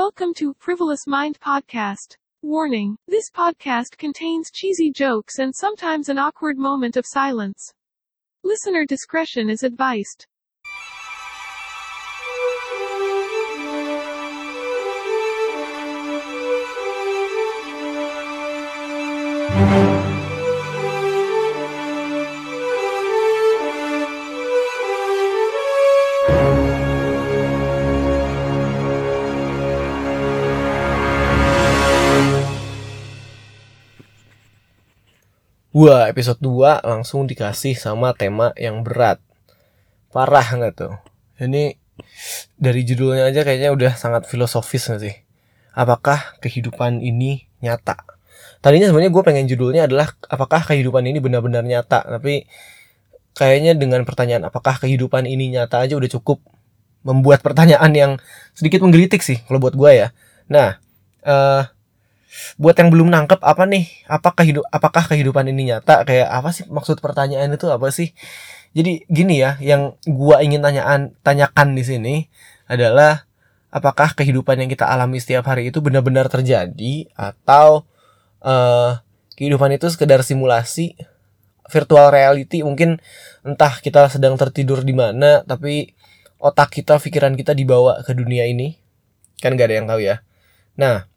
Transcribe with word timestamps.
Welcome 0.00 0.32
to 0.34 0.54
Frivolous 0.60 1.08
Mind 1.08 1.40
Podcast. 1.40 2.14
Warning 2.40 2.96
this 3.08 3.32
podcast 3.32 3.98
contains 3.98 4.52
cheesy 4.52 4.92
jokes 4.92 5.40
and 5.40 5.52
sometimes 5.52 6.08
an 6.08 6.18
awkward 6.18 6.56
moment 6.56 6.96
of 6.96 7.04
silence. 7.04 7.74
Listener 8.44 8.86
discretion 8.86 9.50
is 9.50 9.64
advised. 9.64 10.28
Wah, 35.78 36.10
episode 36.10 36.42
2 36.42 36.82
langsung 36.82 37.30
dikasih 37.30 37.78
sama 37.78 38.10
tema 38.10 38.50
yang 38.58 38.82
berat. 38.82 39.22
Parah 40.10 40.42
nggak 40.42 40.74
tuh? 40.74 40.98
Ini 41.38 41.78
dari 42.58 42.82
judulnya 42.82 43.30
aja 43.30 43.46
kayaknya 43.46 43.70
udah 43.70 43.94
sangat 43.94 44.26
filosofis 44.26 44.90
nggak 44.90 45.02
sih? 45.06 45.14
Apakah 45.78 46.34
kehidupan 46.42 46.98
ini 46.98 47.46
nyata? 47.62 47.94
Tadinya 48.58 48.90
sebenarnya 48.90 49.14
gue 49.14 49.22
pengen 49.22 49.46
judulnya 49.46 49.86
adalah 49.86 50.18
apakah 50.26 50.66
kehidupan 50.66 51.06
ini 51.06 51.22
benar-benar 51.22 51.62
nyata? 51.62 52.02
Tapi 52.10 52.50
kayaknya 53.38 53.78
dengan 53.78 54.02
pertanyaan 54.02 54.50
apakah 54.50 54.82
kehidupan 54.82 55.30
ini 55.30 55.46
nyata 55.54 55.78
aja 55.78 55.94
udah 55.94 56.10
cukup 56.10 56.42
membuat 57.06 57.38
pertanyaan 57.38 57.94
yang 57.94 58.12
sedikit 58.50 58.82
menggelitik 58.82 59.22
sih 59.22 59.46
kalau 59.46 59.62
buat 59.62 59.78
gue 59.78 59.90
ya. 59.94 60.10
Nah, 60.50 60.82
eh 61.22 61.62
buat 62.60 62.76
yang 62.76 62.92
belum 62.92 63.08
nangkep 63.08 63.40
apa 63.40 63.64
nih? 63.64 63.88
Apakah 64.06 64.44
hidup 64.44 64.64
apakah 64.68 65.04
kehidupan 65.08 65.48
ini 65.48 65.72
nyata? 65.74 66.04
Kayak 66.04 66.28
apa 66.28 66.48
sih 66.52 66.64
maksud 66.68 67.00
pertanyaan 67.00 67.48
itu? 67.52 67.66
Apa 67.72 67.88
sih? 67.88 68.12
Jadi 68.76 69.08
gini 69.08 69.40
ya 69.40 69.56
yang 69.58 69.96
gua 70.04 70.44
ingin 70.44 70.60
tanyaan 70.60 71.16
tanyakan 71.24 71.72
di 71.72 71.82
sini 71.84 72.14
adalah 72.68 73.24
apakah 73.72 74.12
kehidupan 74.12 74.60
yang 74.60 74.70
kita 74.70 74.84
alami 74.84 75.20
setiap 75.20 75.48
hari 75.48 75.72
itu 75.72 75.80
benar-benar 75.80 76.28
terjadi? 76.28 77.08
Atau 77.16 77.88
uh, 78.44 79.00
kehidupan 79.36 79.72
itu 79.74 79.88
sekedar 79.88 80.20
simulasi 80.20 80.94
virtual 81.72 82.12
reality? 82.12 82.60
Mungkin 82.60 83.00
entah 83.44 83.80
kita 83.80 84.12
sedang 84.12 84.36
tertidur 84.36 84.84
di 84.84 84.92
mana 84.92 85.40
tapi 85.48 85.96
otak 86.38 86.70
kita 86.70 87.00
pikiran 87.00 87.34
kita 87.34 87.56
dibawa 87.56 88.04
ke 88.04 88.12
dunia 88.12 88.44
ini. 88.44 88.76
Kan 89.40 89.54
gak 89.56 89.70
ada 89.72 89.76
yang 89.80 89.88
tahu 89.88 90.00
ya. 90.02 90.20
Nah 90.76 91.08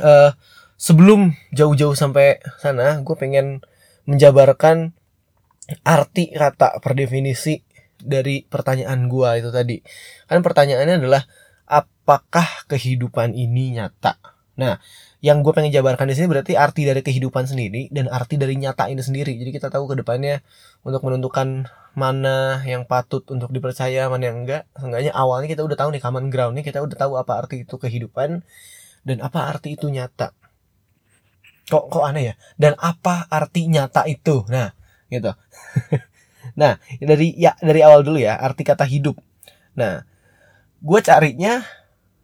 uh, 0.00 0.32
sebelum 0.76 1.32
jauh-jauh 1.52 1.96
sampai 1.96 2.40
sana, 2.60 3.00
gue 3.00 3.16
pengen 3.16 3.64
menjabarkan 4.06 4.94
arti 5.82 6.30
kata 6.30 6.78
per 6.78 6.94
definisi 6.94 7.58
dari 7.98 8.44
pertanyaan 8.46 9.10
gue 9.10 9.30
itu 9.42 9.50
tadi. 9.50 9.76
Kan 10.30 10.44
pertanyaannya 10.44 11.02
adalah 11.02 11.22
apakah 11.66 12.68
kehidupan 12.70 13.34
ini 13.34 13.74
nyata? 13.74 14.20
Nah, 14.56 14.80
yang 15.20 15.44
gue 15.44 15.52
pengen 15.52 15.68
jabarkan 15.68 16.08
di 16.08 16.16
sini 16.16 16.32
berarti 16.32 16.56
arti 16.56 16.88
dari 16.88 17.04
kehidupan 17.04 17.44
sendiri 17.44 17.92
dan 17.92 18.08
arti 18.08 18.40
dari 18.40 18.56
nyata 18.56 18.88
ini 18.88 19.02
sendiri. 19.04 19.36
Jadi 19.36 19.50
kita 19.52 19.68
tahu 19.68 19.90
ke 19.90 20.00
depannya 20.00 20.40
untuk 20.80 21.04
menentukan 21.04 21.68
mana 21.92 22.64
yang 22.64 22.88
patut 22.88 23.24
untuk 23.28 23.52
dipercaya, 23.52 24.08
mana 24.08 24.32
yang 24.32 24.44
enggak. 24.44 24.64
Seenggaknya 24.76 25.12
awalnya 25.12 25.48
kita 25.50 25.64
udah 25.64 25.76
tahu 25.76 25.88
nih 25.92 26.02
common 26.04 26.32
groundnya, 26.32 26.64
kita 26.64 26.80
udah 26.80 26.96
tahu 26.96 27.12
apa 27.20 27.32
arti 27.42 27.68
itu 27.68 27.76
kehidupan 27.76 28.44
dan 29.06 29.22
apa 29.22 29.46
arti 29.46 29.78
itu 29.78 29.86
nyata? 29.86 30.34
Kok 31.70 31.84
kok 31.86 32.02
aneh 32.02 32.34
ya? 32.34 32.34
Dan 32.58 32.74
apa 32.74 33.30
arti 33.30 33.70
nyata 33.70 34.02
itu? 34.10 34.42
Nah 34.50 34.74
gitu. 35.06 35.30
Nah 36.54 36.78
dari 37.02 37.34
ya 37.34 37.58
dari 37.58 37.82
awal 37.82 38.06
dulu 38.06 38.22
ya 38.22 38.38
arti 38.38 38.62
kata 38.62 38.86
hidup. 38.86 39.18
Nah 39.74 40.06
gue 40.78 41.00
carinya 41.02 41.58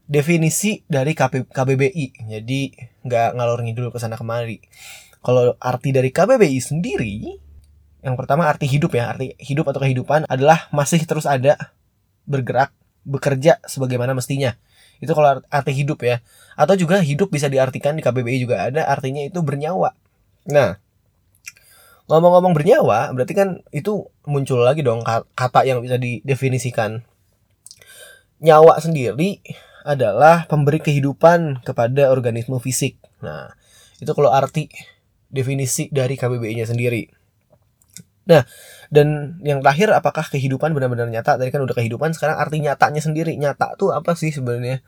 definisi 0.06 0.86
dari 0.86 1.10
KB, 1.10 1.50
KBBI 1.50 2.30
jadi 2.30 2.60
nggak 3.02 3.28
ngalor 3.34 3.66
ngidul 3.66 3.90
ke 3.90 3.98
sana 3.98 4.14
kemari. 4.14 4.62
Kalau 5.26 5.58
arti 5.58 5.90
dari 5.90 6.14
KBBI 6.14 6.58
sendiri 6.62 7.34
yang 8.06 8.14
pertama 8.14 8.46
arti 8.46 8.70
hidup 8.70 8.94
ya. 8.94 9.10
Arti 9.10 9.34
hidup 9.42 9.74
atau 9.74 9.82
kehidupan 9.82 10.30
adalah 10.30 10.70
masih 10.70 11.02
terus 11.02 11.26
ada 11.26 11.58
bergerak 12.22 12.70
bekerja 13.02 13.58
sebagaimana 13.66 14.14
mestinya 14.14 14.54
itu 15.02 15.10
kalau 15.12 15.42
arti 15.50 15.72
hidup 15.74 15.98
ya. 16.06 16.22
Atau 16.54 16.78
juga 16.78 17.02
hidup 17.02 17.34
bisa 17.34 17.50
diartikan 17.50 17.98
di 17.98 18.06
KBBI 18.06 18.38
juga 18.38 18.70
ada 18.70 18.86
artinya 18.86 19.26
itu 19.26 19.42
bernyawa. 19.42 19.98
Nah, 20.46 20.78
ngomong-ngomong 22.06 22.54
bernyawa 22.54 23.10
berarti 23.10 23.34
kan 23.34 23.48
itu 23.74 24.06
muncul 24.22 24.62
lagi 24.62 24.86
dong 24.86 25.02
kata 25.34 25.66
yang 25.66 25.82
bisa 25.82 25.98
didefinisikan. 25.98 27.02
Nyawa 28.42 28.78
sendiri 28.78 29.42
adalah 29.82 30.46
pemberi 30.46 30.78
kehidupan 30.78 31.66
kepada 31.66 32.14
organisme 32.14 32.58
fisik. 32.62 32.98
Nah, 33.22 33.50
itu 33.98 34.10
kalau 34.14 34.30
arti 34.30 34.70
definisi 35.30 35.90
dari 35.90 36.14
KBBI-nya 36.14 36.66
sendiri. 36.70 37.10
Nah, 38.26 38.46
dan 38.92 39.41
yang 39.41 39.64
terakhir 39.64 39.88
apakah 39.97 40.28
kehidupan 40.28 40.76
benar-benar 40.76 41.08
nyata? 41.08 41.41
Tadi 41.41 41.48
kan 41.48 41.64
udah 41.64 41.72
kehidupan, 41.72 42.12
sekarang 42.12 42.36
arti 42.36 42.60
nyatanya 42.60 43.00
sendiri. 43.00 43.41
Nyata 43.41 43.72
tuh 43.80 43.97
apa 43.97 44.12
sih 44.12 44.28
sebenarnya? 44.28 44.84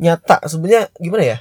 Nyata 0.00 0.48
sebenarnya 0.48 0.88
gimana 0.96 1.24
ya? 1.36 1.38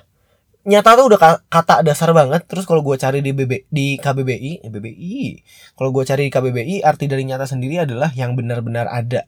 Nyata 0.67 1.00
tuh 1.00 1.07
udah 1.07 1.19
kata 1.47 1.88
dasar 1.88 2.11
banget. 2.11 2.44
Terus 2.51 2.67
kalau 2.67 2.84
gue 2.84 3.00
cari 3.00 3.23
di 3.23 3.31
BB 3.31 3.72
di 3.72 3.95
KBBI, 3.95 4.67
eh, 4.67 4.72
BBI. 4.75 5.39
Kalau 5.79 5.95
gue 5.95 6.03
cari 6.03 6.28
di 6.28 6.31
KBBI, 6.35 6.75
arti 6.84 7.07
dari 7.07 7.23
nyata 7.23 7.47
sendiri 7.47 7.88
adalah 7.88 8.11
yang 8.11 8.35
benar-benar 8.35 8.91
ada. 8.91 9.23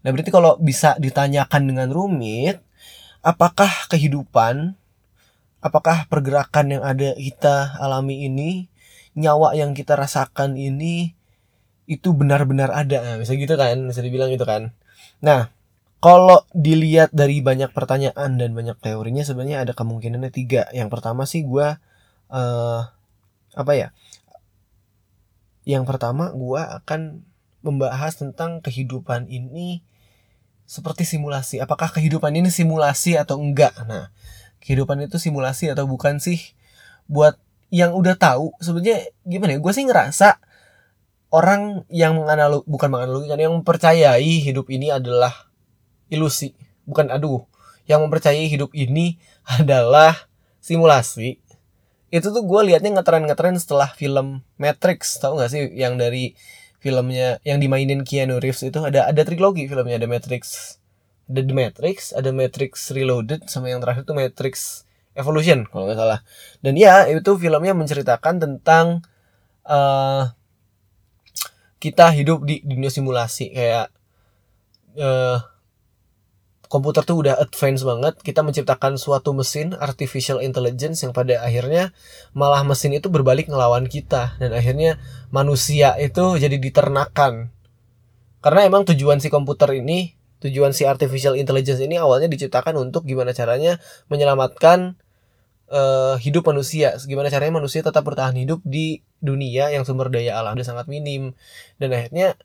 Nah, 0.00 0.08
berarti 0.08 0.32
kalau 0.32 0.56
bisa 0.56 0.96
ditanyakan 0.96 1.68
dengan 1.68 1.92
rumit, 1.92 2.64
apakah 3.20 3.68
kehidupan, 3.92 4.72
apakah 5.60 6.08
pergerakan 6.08 6.80
yang 6.80 6.80
ada 6.80 7.12
kita 7.12 7.76
alami 7.76 8.24
ini, 8.24 8.72
nyawa 9.12 9.52
yang 9.52 9.76
kita 9.76 10.00
rasakan 10.00 10.56
ini 10.56 11.19
itu 11.90 12.14
benar-benar 12.14 12.70
ada. 12.70 13.02
Nah, 13.02 13.16
bisa 13.18 13.34
gitu 13.34 13.58
kan 13.58 13.74
bisa 13.90 13.98
dibilang 13.98 14.30
gitu 14.30 14.46
kan. 14.46 14.70
Nah 15.18 15.50
kalau 15.98 16.46
dilihat 16.54 17.10
dari 17.12 17.42
banyak 17.42 17.74
pertanyaan 17.76 18.40
dan 18.40 18.50
banyak 18.56 18.78
teorinya 18.78 19.26
sebenarnya 19.26 19.66
ada 19.66 19.74
kemungkinannya 19.74 20.30
tiga. 20.30 20.70
Yang 20.70 20.88
pertama 20.94 21.26
sih 21.26 21.42
gue 21.42 21.66
uh, 22.30 22.80
apa 23.58 23.72
ya? 23.74 23.90
Yang 25.66 25.84
pertama 25.90 26.30
gue 26.30 26.62
akan 26.62 27.26
membahas 27.60 28.16
tentang 28.16 28.62
kehidupan 28.62 29.26
ini 29.26 29.82
seperti 30.64 31.02
simulasi. 31.02 31.58
Apakah 31.58 31.90
kehidupan 31.90 32.32
ini 32.38 32.54
simulasi 32.54 33.18
atau 33.18 33.42
enggak? 33.42 33.74
Nah 33.84 34.14
kehidupan 34.62 35.02
itu 35.02 35.18
simulasi 35.18 35.74
atau 35.74 35.90
bukan 35.90 36.22
sih? 36.22 36.54
Buat 37.10 37.34
yang 37.74 37.98
udah 37.98 38.14
tahu 38.14 38.54
sebenarnya 38.62 39.10
gimana 39.26 39.58
ya? 39.58 39.60
Gue 39.60 39.72
sih 39.74 39.82
ngerasa 39.84 40.38
orang 41.30 41.86
yang 41.90 42.18
menganalog 42.18 42.66
bukan 42.66 42.90
menganalogikan 42.90 43.38
yang 43.38 43.54
mempercayai 43.54 44.42
hidup 44.42 44.66
ini 44.70 44.90
adalah 44.90 45.50
ilusi 46.10 46.54
bukan 46.90 47.08
aduh. 47.14 47.46
Yang 47.86 48.00
mempercayai 48.06 48.46
hidup 48.50 48.70
ini 48.74 49.18
adalah 49.58 50.14
simulasi. 50.58 51.38
Itu 52.10 52.34
tuh 52.34 52.42
gue 52.42 52.74
liatnya 52.74 52.98
ngetren-ngetren 52.98 53.54
setelah 53.54 53.94
film 53.94 54.42
Matrix 54.58 55.22
tau 55.22 55.38
gak 55.38 55.54
sih? 55.54 55.70
Yang 55.70 55.94
dari 55.96 56.24
filmnya 56.82 57.38
yang 57.46 57.62
dimainin 57.62 58.02
Keanu 58.02 58.42
Reeves 58.42 58.66
itu 58.66 58.82
ada 58.82 59.06
ada 59.06 59.22
trilogi 59.22 59.68
filmnya 59.68 60.00
ada 60.00 60.08
Matrix 60.08 60.74
ada 61.28 61.44
The 61.44 61.52
Matrix 61.52 62.16
ada 62.16 62.32
Matrix 62.32 62.88
Reloaded 62.88 63.52
sama 63.52 63.68
yang 63.68 63.84
terakhir 63.84 64.08
tuh 64.08 64.16
Matrix 64.16 64.82
Evolution 65.14 65.68
kalau 65.70 65.86
nggak 65.86 65.98
salah. 65.98 66.20
Dan 66.64 66.74
ya 66.74 67.06
itu 67.06 67.36
filmnya 67.38 67.76
menceritakan 67.76 68.42
tentang 68.42 69.04
uh, 69.68 70.32
kita 71.80 72.12
hidup 72.12 72.44
di 72.44 72.60
dunia 72.60 72.92
simulasi 72.92 73.56
kayak 73.56 73.88
uh, 75.00 75.40
komputer 76.70 77.02
tuh 77.02 77.26
udah 77.26 77.34
advance 77.42 77.82
banget 77.82 78.14
kita 78.22 78.46
menciptakan 78.46 78.94
suatu 78.94 79.34
mesin 79.34 79.74
artificial 79.74 80.38
intelligence 80.38 81.02
yang 81.02 81.10
pada 81.10 81.42
akhirnya 81.42 81.90
malah 82.30 82.62
mesin 82.62 82.94
itu 82.94 83.10
berbalik 83.10 83.50
ngelawan 83.50 83.90
kita 83.90 84.38
dan 84.38 84.54
akhirnya 84.54 85.02
manusia 85.34 85.98
itu 85.98 86.38
jadi 86.38 86.54
diternakan. 86.62 87.50
Karena 88.40 88.60
emang 88.64 88.86
tujuan 88.86 89.18
si 89.18 89.28
komputer 89.28 89.74
ini 89.74 90.14
tujuan 90.40 90.70
si 90.72 90.86
artificial 90.86 91.36
intelligence 91.36 91.82
ini 91.82 91.98
awalnya 92.00 92.30
diciptakan 92.30 92.78
untuk 92.78 93.04
gimana 93.04 93.34
caranya 93.34 93.82
menyelamatkan 94.08 94.96
uh, 95.70 96.18
hidup 96.20 96.44
manusia. 96.50 96.92
Gimana 97.06 97.30
caranya 97.32 97.62
manusia 97.62 97.80
tetap 97.80 98.02
bertahan 98.04 98.36
hidup 98.36 98.60
di 98.66 99.00
dunia 99.22 99.70
yang 99.72 99.86
sumber 99.86 100.10
daya 100.10 100.36
alam 100.36 100.58
udah 100.58 100.66
sangat 100.66 100.86
minim. 100.90 101.32
Dan 101.78 101.94
akhirnya 101.94 102.36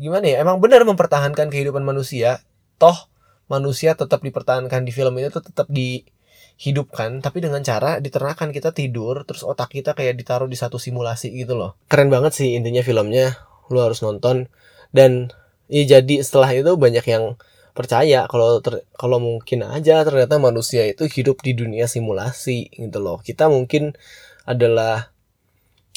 gimana 0.00 0.24
ya 0.26 0.36
emang 0.42 0.58
benar 0.58 0.82
mempertahankan 0.88 1.52
kehidupan 1.52 1.84
manusia? 1.84 2.42
Toh 2.80 3.12
manusia 3.46 3.92
tetap 3.92 4.24
dipertahankan 4.24 4.82
di 4.82 4.92
film 4.96 5.12
ini 5.20 5.28
tuh 5.28 5.44
tetap 5.44 5.68
dihidupkan 5.68 7.20
tapi 7.20 7.44
dengan 7.44 7.60
cara 7.60 8.00
diternakan 8.00 8.48
kita 8.48 8.72
tidur 8.72 9.28
terus 9.28 9.44
otak 9.44 9.76
kita 9.76 9.92
kayak 9.92 10.16
ditaruh 10.16 10.48
di 10.48 10.56
satu 10.56 10.80
simulasi 10.80 11.30
gitu 11.36 11.54
loh. 11.54 11.76
Keren 11.86 12.08
banget 12.08 12.32
sih 12.32 12.56
intinya 12.56 12.80
filmnya 12.80 13.36
lu 13.68 13.78
harus 13.84 14.00
nonton. 14.00 14.48
Dan 14.92 15.32
ya 15.68 16.00
jadi 16.00 16.20
setelah 16.20 16.52
itu 16.52 16.76
banyak 16.76 17.04
yang 17.08 17.36
percaya 17.72 18.28
kalau 18.28 18.60
ter, 18.60 18.84
kalau 18.94 19.18
mungkin 19.18 19.64
aja 19.64 20.04
ternyata 20.04 20.36
manusia 20.36 20.84
itu 20.84 21.08
hidup 21.08 21.40
di 21.40 21.56
dunia 21.56 21.88
simulasi 21.88 22.68
gitu 22.72 22.98
loh. 23.00 23.18
Kita 23.24 23.48
mungkin 23.48 23.96
adalah 24.44 25.12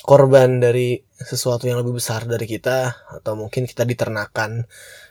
korban 0.06 0.62
dari 0.62 1.02
sesuatu 1.18 1.66
yang 1.66 1.82
lebih 1.82 1.98
besar 1.98 2.24
dari 2.30 2.46
kita 2.48 3.08
atau 3.20 3.34
mungkin 3.36 3.68
kita 3.68 3.84
diternakan. 3.84 4.64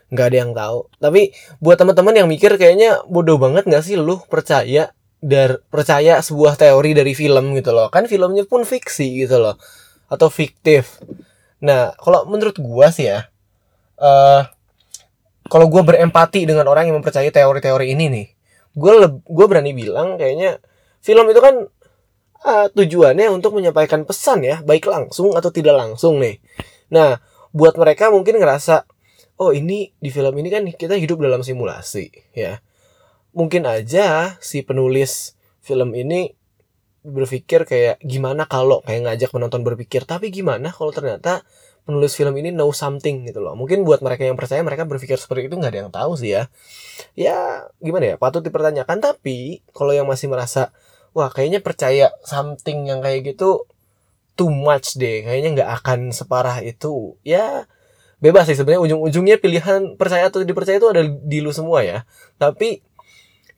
Nggak 0.08 0.26
ada 0.30 0.36
yang 0.36 0.52
tahu. 0.56 0.78
Tapi 1.00 1.22
buat 1.60 1.76
teman-teman 1.76 2.14
yang 2.24 2.28
mikir 2.30 2.56
kayaknya 2.56 3.04
bodoh 3.08 3.36
banget 3.36 3.68
nggak 3.68 3.84
sih 3.84 3.96
lu 4.00 4.22
percaya 4.28 4.94
dar 5.24 5.64
percaya 5.72 6.20
sebuah 6.20 6.60
teori 6.60 6.96
dari 6.96 7.12
film 7.12 7.56
gitu 7.58 7.76
loh. 7.76 7.92
Kan 7.92 8.08
filmnya 8.08 8.48
pun 8.48 8.64
fiksi 8.64 9.20
gitu 9.24 9.36
loh. 9.42 9.56
Atau 10.08 10.32
fiktif. 10.32 11.00
Nah 11.60 11.92
kalau 12.00 12.24
menurut 12.28 12.56
gua 12.60 12.88
sih 12.94 13.10
ya 13.10 13.28
uh, 13.98 14.42
kalau 15.54 15.70
gue 15.70 15.82
berempati 15.86 16.50
dengan 16.50 16.66
orang 16.66 16.90
yang 16.90 16.98
mempercayai 16.98 17.30
teori-teori 17.30 17.86
ini 17.94 18.06
nih 18.10 18.26
gue 18.74 18.92
gue 19.22 19.46
berani 19.46 19.70
bilang 19.70 20.18
kayaknya 20.18 20.58
film 20.98 21.30
itu 21.30 21.38
kan 21.38 21.70
uh, 22.44 22.66
tujuannya 22.74 23.30
untuk 23.30 23.56
menyampaikan 23.56 24.02
pesan 24.02 24.42
ya 24.44 24.60
baik 24.66 24.84
langsung 24.90 25.32
atau 25.34 25.48
tidak 25.54 25.74
langsung 25.78 26.20
nih. 26.20 26.38
Nah 26.92 27.18
buat 27.54 27.74
mereka 27.78 28.10
mungkin 28.10 28.42
ngerasa 28.42 28.84
oh 29.40 29.50
ini 29.54 29.94
di 29.98 30.10
film 30.10 30.34
ini 30.38 30.48
kan 30.52 30.62
kita 30.68 30.98
hidup 30.98 31.22
dalam 31.22 31.40
simulasi 31.46 32.10
ya. 32.36 32.60
Mungkin 33.34 33.66
aja 33.66 34.38
si 34.38 34.62
penulis 34.62 35.34
film 35.62 35.90
ini 35.94 36.30
berpikir 37.04 37.68
kayak 37.68 38.00
gimana 38.00 38.48
kalau 38.48 38.80
kayak 38.80 39.04
ngajak 39.04 39.28
penonton 39.28 39.60
berpikir 39.60 40.08
tapi 40.08 40.32
gimana 40.32 40.72
kalau 40.72 40.88
ternyata 40.88 41.44
penulis 41.84 42.16
film 42.16 42.32
ini 42.40 42.48
know 42.48 42.72
something 42.72 43.28
gitu 43.28 43.44
loh. 43.44 43.52
Mungkin 43.52 43.84
buat 43.84 44.00
mereka 44.00 44.24
yang 44.24 44.40
percaya 44.40 44.64
mereka 44.64 44.88
berpikir 44.88 45.20
seperti 45.20 45.52
itu 45.52 45.56
nggak 45.60 45.72
ada 45.72 45.80
yang 45.86 45.92
tahu 45.92 46.16
sih 46.16 46.32
ya. 46.32 46.48
Ya 47.12 47.68
gimana 47.78 48.16
ya? 48.16 48.16
Patut 48.16 48.40
dipertanyakan. 48.40 49.04
Tapi 49.04 49.60
kalau 49.76 49.92
yang 49.92 50.08
masih 50.08 50.32
merasa 50.32 50.72
wah 51.12 51.28
kayaknya 51.28 51.60
percaya 51.60 52.10
something 52.24 52.88
yang 52.88 53.04
kayak 53.04 53.36
gitu 53.36 53.68
too 54.34 54.50
much 54.50 54.98
deh 54.98 55.22
kayaknya 55.22 55.62
nggak 55.62 55.70
akan 55.78 56.10
separah 56.10 56.58
itu 56.66 57.14
ya 57.22 57.68
bebas 58.18 58.48
sih 58.48 58.56
sebenarnya. 58.56 58.82
Ujung-ujungnya 58.88 59.36
pilihan 59.36 60.00
percaya 60.00 60.32
atau 60.32 60.40
dipercaya 60.40 60.80
itu 60.80 60.88
ada 60.88 61.04
di 61.04 61.38
lu 61.44 61.52
semua 61.52 61.84
ya. 61.84 62.08
Tapi 62.40 62.80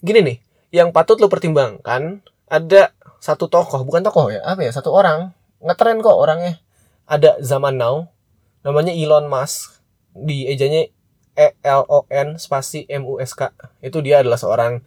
gini 0.02 0.20
nih 0.26 0.36
yang 0.74 0.90
patut 0.90 1.22
lu 1.22 1.30
pertimbangkan 1.30 2.26
ada 2.50 2.90
satu 3.22 3.46
tokoh 3.46 3.86
bukan 3.86 4.02
tokoh 4.02 4.34
ya 4.34 4.42
apa 4.42 4.66
ya 4.66 4.74
satu 4.74 4.90
orang. 4.90 5.30
Ngetren 5.62 6.02
kok 6.02 6.18
orangnya. 6.18 6.58
Ada 7.06 7.38
zaman 7.38 7.78
now 7.78 8.15
namanya 8.66 8.90
Elon 8.90 9.30
Musk. 9.30 9.78
Di 10.16 10.50
ejanya 10.50 10.90
E 11.36 11.48
L 11.62 11.86
O 11.86 12.08
N 12.10 12.40
spasi 12.40 12.82
M 12.90 13.06
U 13.06 13.22
S 13.22 13.38
K. 13.38 13.54
Itu 13.78 14.02
dia 14.02 14.26
adalah 14.26 14.40
seorang 14.40 14.82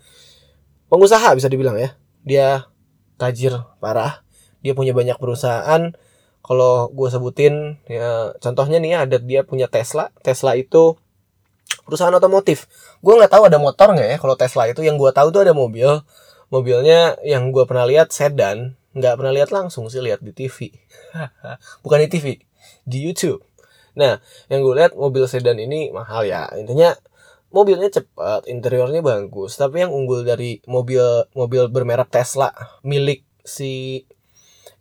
pengusaha 0.91 1.31
bisa 1.37 1.47
dibilang 1.47 1.79
ya. 1.79 1.95
Dia 2.27 2.67
tajir 3.15 3.55
parah. 3.79 4.25
Dia 4.59 4.75
punya 4.75 4.91
banyak 4.91 5.15
perusahaan. 5.15 5.95
Kalau 6.43 6.89
gue 6.89 7.07
sebutin 7.07 7.77
ya 7.85 8.33
contohnya 8.41 8.81
nih 8.81 9.07
ada 9.07 9.17
dia 9.21 9.47
punya 9.47 9.71
Tesla. 9.71 10.11
Tesla 10.25 10.59
itu 10.59 10.99
perusahaan 11.87 12.11
otomotif. 12.11 12.65
Gue 12.99 13.15
nggak 13.15 13.31
tahu 13.31 13.47
ada 13.47 13.61
motor 13.61 13.95
nggak 13.95 14.09
ya. 14.11 14.17
Kalau 14.19 14.35
Tesla 14.35 14.67
itu 14.67 14.81
yang 14.83 14.99
gue 14.99 15.13
tahu 15.13 15.29
tuh 15.31 15.45
ada 15.45 15.53
mobil. 15.53 16.01
Mobilnya 16.49 17.21
yang 17.21 17.53
gue 17.53 17.63
pernah 17.69 17.85
lihat 17.85 18.09
sedan. 18.09 18.73
Nggak 18.97 19.21
pernah 19.21 19.29
lihat 19.29 19.53
langsung 19.53 19.85
sih 19.85 20.01
lihat 20.01 20.25
di 20.25 20.33
TV 20.33 20.73
bukan 21.85 22.01
di 22.01 22.09
TV 22.09 22.41
di 22.89 22.97
YouTube 23.05 23.45
Nah, 23.97 24.21
yang 24.51 24.62
gue 24.65 24.75
lihat 24.75 24.94
mobil 24.94 25.25
sedan 25.25 25.57
ini 25.57 25.89
mahal 25.89 26.25
ya. 26.25 26.50
Intinya 26.57 26.94
mobilnya 27.50 27.89
cepat, 27.89 28.45
interiornya 28.45 29.01
bagus. 29.01 29.57
Tapi 29.57 29.86
yang 29.88 29.91
unggul 29.94 30.25
dari 30.25 30.62
mobil 30.69 31.01
mobil 31.33 31.69
bermerek 31.71 32.12
Tesla 32.13 32.53
milik 32.86 33.25
si 33.41 34.03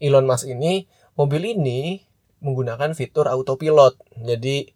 Elon 0.03 0.29
Musk 0.29 0.49
ini, 0.49 0.85
mobil 1.17 1.57
ini 1.57 2.05
menggunakan 2.45 2.93
fitur 2.93 3.31
autopilot. 3.31 3.97
Jadi 4.21 4.69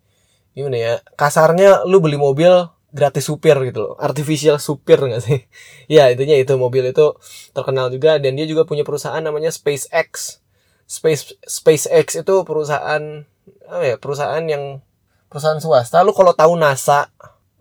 gimana 0.56 0.76
ya? 0.78 0.94
Kasarnya 1.16 1.84
lu 1.88 2.00
beli 2.00 2.16
mobil 2.16 2.50
gratis 2.92 3.24
supir 3.24 3.56
gitu 3.64 3.80
loh 3.80 3.94
artificial 3.96 4.60
supir 4.60 5.00
nggak 5.00 5.22
sih 5.24 5.40
ya 5.96 6.12
intinya 6.12 6.36
itu 6.36 6.52
mobil 6.60 6.92
itu 6.92 7.16
terkenal 7.56 7.88
juga 7.88 8.20
dan 8.20 8.36
dia 8.36 8.44
juga 8.44 8.68
punya 8.68 8.84
perusahaan 8.84 9.24
namanya 9.24 9.48
SpaceX 9.48 10.38
Space 10.84 11.32
SpaceX 11.48 12.20
itu 12.20 12.34
perusahaan 12.44 13.24
apa 13.68 13.84
ya 13.84 13.96
perusahaan 13.98 14.44
yang 14.46 14.80
perusahaan 15.32 15.58
swasta. 15.62 16.02
Lu 16.04 16.12
kalau 16.12 16.36
tahu 16.36 16.58
NASA 16.58 17.08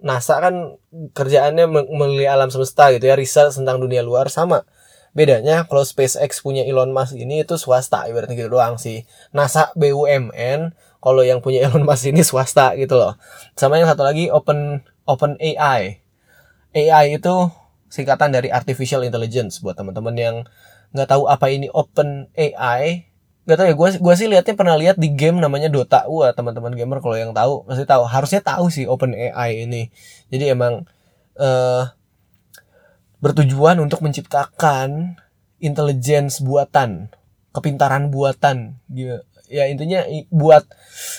NASA 0.02 0.42
kan 0.42 0.76
kerjaannya 1.14 1.70
melihat 1.70 2.36
alam 2.36 2.50
semesta 2.50 2.90
gitu 2.90 3.06
ya 3.06 3.14
riset 3.14 3.54
tentang 3.54 3.78
dunia 3.78 4.02
luar 4.02 4.28
sama. 4.34 4.66
Bedanya 5.14 5.68
kalau 5.70 5.84
SpaceX 5.86 6.42
punya 6.42 6.64
Elon 6.66 6.96
Musk 6.96 7.20
ini 7.20 7.46
itu 7.46 7.60
swasta 7.60 8.10
ibaratnya 8.10 8.34
gitu 8.34 8.50
doang 8.50 8.82
sih. 8.82 9.06
NASA 9.32 9.70
BUMN 9.78 10.74
kalau 11.04 11.22
yang 11.22 11.40
punya 11.40 11.62
Elon 11.70 11.86
Musk 11.86 12.10
ini 12.10 12.26
swasta 12.26 12.74
gitu 12.76 12.98
loh. 12.98 13.16
Sama 13.54 13.78
yang 13.78 13.88
satu 13.88 14.02
lagi 14.02 14.34
Open 14.34 14.82
Open 15.06 15.38
AI 15.38 16.02
AI 16.72 17.06
itu 17.20 17.36
singkatan 17.92 18.32
dari 18.32 18.48
artificial 18.48 19.04
intelligence 19.04 19.60
buat 19.60 19.76
teman-teman 19.76 20.16
yang 20.16 20.36
nggak 20.96 21.08
tahu 21.12 21.28
apa 21.28 21.52
ini 21.52 21.68
Open 21.76 22.32
AI 22.34 23.11
Gak 23.42 23.58
tau 23.58 23.66
ya, 23.66 23.74
gue 23.74 23.90
gua 23.98 24.14
sih 24.14 24.30
liatnya 24.30 24.54
pernah 24.54 24.78
lihat 24.78 25.02
di 25.02 25.10
game 25.10 25.42
namanya 25.42 25.66
Dota. 25.66 26.06
Wah, 26.06 26.30
teman-teman 26.30 26.78
gamer 26.78 27.02
kalau 27.02 27.18
yang 27.18 27.34
tahu 27.34 27.66
pasti 27.66 27.90
tahu. 27.90 28.06
Harusnya 28.06 28.42
tahu 28.46 28.70
sih 28.70 28.86
Open 28.86 29.18
AI 29.18 29.66
ini. 29.66 29.90
Jadi 30.30 30.54
emang 30.54 30.86
uh, 31.42 31.84
bertujuan 33.18 33.82
untuk 33.82 34.06
menciptakan 34.06 35.18
intelligence 35.58 36.42
buatan, 36.42 37.10
kepintaran 37.54 38.14
buatan 38.14 38.78
gitu. 38.94 39.22
Ya 39.52 39.68
intinya 39.68 40.06
buat 40.32 40.64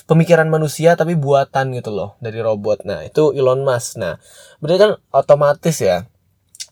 pemikiran 0.09 0.49
manusia 0.49 0.97
tapi 0.97 1.19
buatan 1.19 1.75
gitu 1.77 1.91
loh 1.93 2.17
dari 2.23 2.39
robot. 2.39 2.87
Nah, 2.87 3.05
itu 3.05 3.35
Elon 3.35 3.67
Musk. 3.67 4.01
Nah, 4.01 4.17
berarti 4.63 4.79
kan 4.79 4.93
otomatis 5.13 5.77
ya 5.83 6.07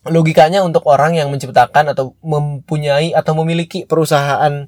logikanya 0.09 0.65
untuk 0.65 0.89
orang 0.89 1.13
yang 1.13 1.29
menciptakan 1.29 1.93
atau 1.93 2.17
mempunyai 2.25 3.13
atau 3.13 3.37
memiliki 3.37 3.85
perusahaan 3.85 4.65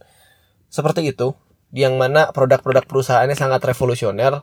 seperti 0.74 1.14
itu 1.14 1.38
yang 1.70 2.02
mana 2.02 2.34
produk-produk 2.34 2.82
perusahaannya 2.90 3.38
sangat 3.38 3.62
revolusioner. 3.62 4.42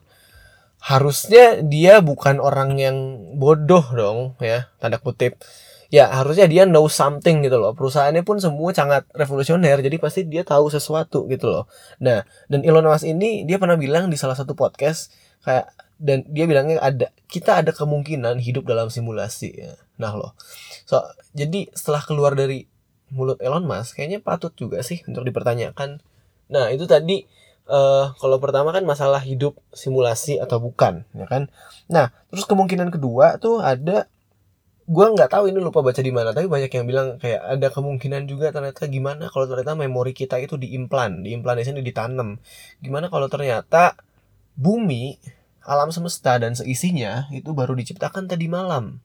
Harusnya 0.81 1.61
dia 1.61 1.99
bukan 2.01 2.39
orang 2.41 2.79
yang 2.79 2.97
bodoh 3.37 3.83
dong 3.91 4.39
ya 4.39 4.71
tanda 4.79 5.03
kutip. 5.03 5.43
Ya 5.91 6.07
harusnya 6.07 6.47
dia 6.47 6.63
know 6.71 6.87
something 6.87 7.43
gitu 7.43 7.59
loh. 7.59 7.75
Perusahaannya 7.75 8.23
pun 8.23 8.39
semua 8.39 8.71
sangat 8.71 9.11
revolusioner 9.11 9.83
jadi 9.83 9.99
pasti 9.99 10.23
dia 10.27 10.47
tahu 10.47 10.71
sesuatu 10.71 11.27
gitu 11.27 11.51
loh. 11.51 11.65
Nah 11.99 12.23
dan 12.47 12.63
Elon 12.63 12.87
Musk 12.87 13.11
ini 13.11 13.43
dia 13.43 13.59
pernah 13.59 13.75
bilang 13.75 14.07
di 14.07 14.15
salah 14.15 14.39
satu 14.39 14.55
podcast 14.55 15.11
kayak 15.43 15.67
dan 15.99 16.25
dia 16.31 16.47
bilangnya 16.47 16.79
ada 16.79 17.11
kita 17.27 17.59
ada 17.59 17.75
kemungkinan 17.75 18.39
hidup 18.39 18.71
dalam 18.71 18.87
simulasi. 18.87 19.51
Ya 19.51 19.75
nah 19.99 20.15
loh. 20.15 20.39
So 20.87 21.03
jadi 21.35 21.69
setelah 21.75 22.07
keluar 22.07 22.39
dari 22.39 22.71
mulut 23.11 23.43
Elon 23.43 23.67
Musk 23.67 23.99
kayaknya 23.99 24.23
patut 24.23 24.55
juga 24.55 24.81
sih 24.87 25.03
untuk 25.11 25.27
dipertanyakan 25.27 26.01
Nah, 26.51 26.75
itu 26.75 26.85
tadi 26.91 27.25
uh, 27.71 28.13
kalau 28.19 28.43
pertama 28.43 28.75
kan 28.75 28.83
masalah 28.83 29.23
hidup 29.23 29.55
simulasi 29.71 30.43
atau 30.43 30.59
bukan, 30.59 31.07
ya 31.15 31.31
kan? 31.31 31.47
Nah, 31.87 32.11
terus 32.29 32.45
kemungkinan 32.45 32.91
kedua 32.91 33.39
tuh 33.39 33.63
ada 33.63 34.11
gue 34.91 35.07
nggak 35.07 35.31
tahu 35.31 35.55
ini 35.55 35.63
lupa 35.63 35.87
baca 35.87 36.03
di 36.03 36.11
mana 36.11 36.35
tapi 36.35 36.51
banyak 36.51 36.67
yang 36.67 36.83
bilang 36.83 37.15
kayak 37.23 37.39
ada 37.47 37.71
kemungkinan 37.71 38.27
juga 38.27 38.51
ternyata 38.51 38.91
gimana 38.91 39.31
kalau 39.31 39.47
ternyata 39.47 39.79
memori 39.79 40.11
kita 40.11 40.43
itu 40.43 40.59
diimplan 40.59 41.23
diimplan 41.23 41.63
di 41.63 41.63
sini 41.63 41.79
ditanam 41.79 42.43
gimana 42.83 43.07
kalau 43.07 43.31
ternyata 43.31 43.95
bumi 44.59 45.15
alam 45.63 45.95
semesta 45.95 46.43
dan 46.43 46.59
seisinya 46.59 47.31
itu 47.31 47.55
baru 47.55 47.79
diciptakan 47.79 48.27
tadi 48.27 48.51
malam 48.51 48.99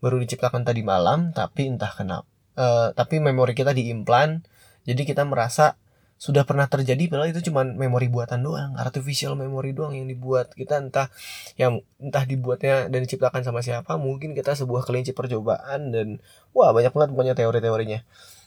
baru 0.00 0.16
diciptakan 0.16 0.64
tadi 0.64 0.80
malam 0.80 1.28
tapi 1.36 1.68
entah 1.68 1.92
kenapa 1.92 2.24
uh, 2.56 2.96
tapi 2.96 3.20
memori 3.20 3.52
kita 3.52 3.76
diimplan 3.76 4.48
jadi 4.88 5.04
kita 5.04 5.28
merasa 5.28 5.76
sudah 6.16 6.48
pernah 6.48 6.64
terjadi 6.64 7.12
padahal 7.12 7.28
itu 7.28 7.52
cuma 7.52 7.60
memori 7.60 8.08
buatan 8.08 8.40
doang 8.40 8.72
artificial 8.80 9.36
memory 9.36 9.76
doang 9.76 9.92
yang 9.92 10.08
dibuat. 10.08 10.56
Kita 10.56 10.80
entah 10.80 11.12
yang 11.60 11.84
entah 12.00 12.24
dibuatnya 12.24 12.88
dan 12.88 13.04
diciptakan 13.04 13.44
sama 13.44 13.60
siapa 13.60 14.00
mungkin 14.00 14.32
kita 14.32 14.56
sebuah 14.56 14.88
kelinci 14.88 15.12
percobaan 15.12 15.92
dan 15.92 16.24
wah 16.56 16.72
banyak 16.72 16.92
banget 16.96 17.10
punya 17.12 17.34
teori-teorinya. 17.36 18.00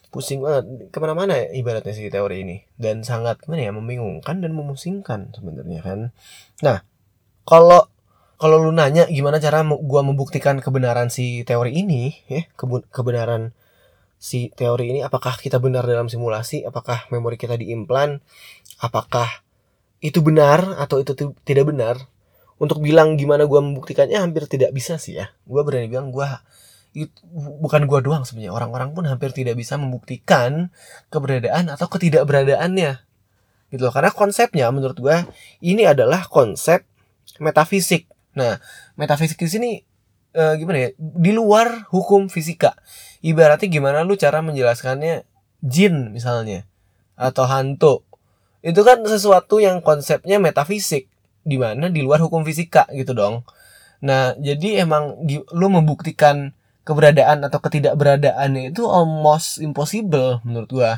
Pusing 0.10 0.42
banget 0.42 0.90
ke 0.90 0.98
mana-mana 0.98 1.38
ya 1.38 1.54
ibaratnya 1.54 1.94
sih 1.94 2.10
teori 2.10 2.42
ini. 2.42 2.58
Dan 2.74 3.06
sangat 3.06 3.46
mana 3.46 3.70
ya 3.70 3.72
membingungkan 3.72 4.42
dan 4.42 4.52
memusingkan 4.58 5.30
sebenarnya 5.38 5.86
kan? 5.86 6.00
Nah 6.66 6.82
kalau 7.46 7.86
kalau 8.42 8.58
lu 8.58 8.74
nanya 8.74 9.06
gimana 9.06 9.38
cara 9.38 9.62
gua 9.62 10.02
membuktikan 10.02 10.58
kebenaran 10.58 11.14
si 11.14 11.46
teori 11.46 11.78
ini 11.78 12.18
ya 12.26 12.50
kebenaran 12.90 13.54
si 14.20 14.52
teori 14.52 14.92
ini 14.92 15.00
apakah 15.00 15.40
kita 15.40 15.58
benar 15.64 15.88
dalam 15.88 16.12
simulasi? 16.12 16.68
Apakah 16.68 17.08
memori 17.08 17.40
kita 17.40 17.56
diimplan? 17.56 18.20
Apakah 18.84 19.48
itu 20.04 20.20
benar 20.20 20.76
atau 20.76 21.00
itu 21.00 21.16
tidak 21.48 21.72
benar? 21.72 21.96
Untuk 22.60 22.84
bilang 22.84 23.16
gimana 23.16 23.48
gue 23.48 23.60
membuktikannya 23.64 24.20
hampir 24.20 24.44
tidak 24.52 24.76
bisa 24.76 25.00
sih 25.00 25.16
ya. 25.16 25.32
Gue 25.48 25.64
berani 25.64 25.88
bilang 25.88 26.12
gue 26.12 26.28
bukan 27.64 27.88
gue 27.88 28.00
doang 28.04 28.28
sebenarnya. 28.28 28.52
Orang-orang 28.52 28.92
pun 28.92 29.08
hampir 29.08 29.32
tidak 29.32 29.56
bisa 29.56 29.80
membuktikan 29.80 30.68
keberadaan 31.08 31.72
atau 31.72 31.88
ketidakberadaannya. 31.88 32.92
Gitu 33.72 33.80
loh. 33.80 33.96
Karena 33.96 34.12
konsepnya 34.12 34.68
menurut 34.76 35.00
gue 35.00 35.18
ini 35.64 35.88
adalah 35.88 36.28
konsep 36.28 36.84
metafisik. 37.40 38.12
Nah 38.36 38.60
metafisik 39.00 39.40
di 39.40 39.48
sini 39.48 39.72
e, 40.34 40.44
gimana 40.62 40.78
ya 40.78 40.90
di 40.98 41.32
luar 41.34 41.90
hukum 41.90 42.30
fisika. 42.30 42.78
Ibaratnya 43.20 43.68
gimana 43.68 44.06
lu 44.08 44.16
cara 44.16 44.40
menjelaskannya? 44.40 45.28
Jin 45.60 46.16
misalnya. 46.16 46.64
Atau 47.20 47.44
hantu. 47.50 48.08
Itu 48.64 48.84
kan 48.88 49.04
sesuatu 49.04 49.60
yang 49.60 49.84
konsepnya 49.84 50.40
metafisik. 50.40 51.12
Di 51.44 51.56
mana 51.56 51.88
di 51.92 52.04
luar 52.04 52.20
hukum 52.24 52.44
fisika 52.44 52.88
gitu 52.92 53.16
dong. 53.16 53.48
Nah, 54.00 54.36
jadi 54.40 54.88
emang 54.88 55.28
lu 55.52 55.68
membuktikan 55.68 56.56
keberadaan 56.88 57.44
atau 57.46 57.60
ketidakberadaannya 57.60 58.72
itu 58.72 58.88
almost 58.88 59.60
impossible 59.60 60.40
menurut 60.48 60.70
gua. 60.72 60.92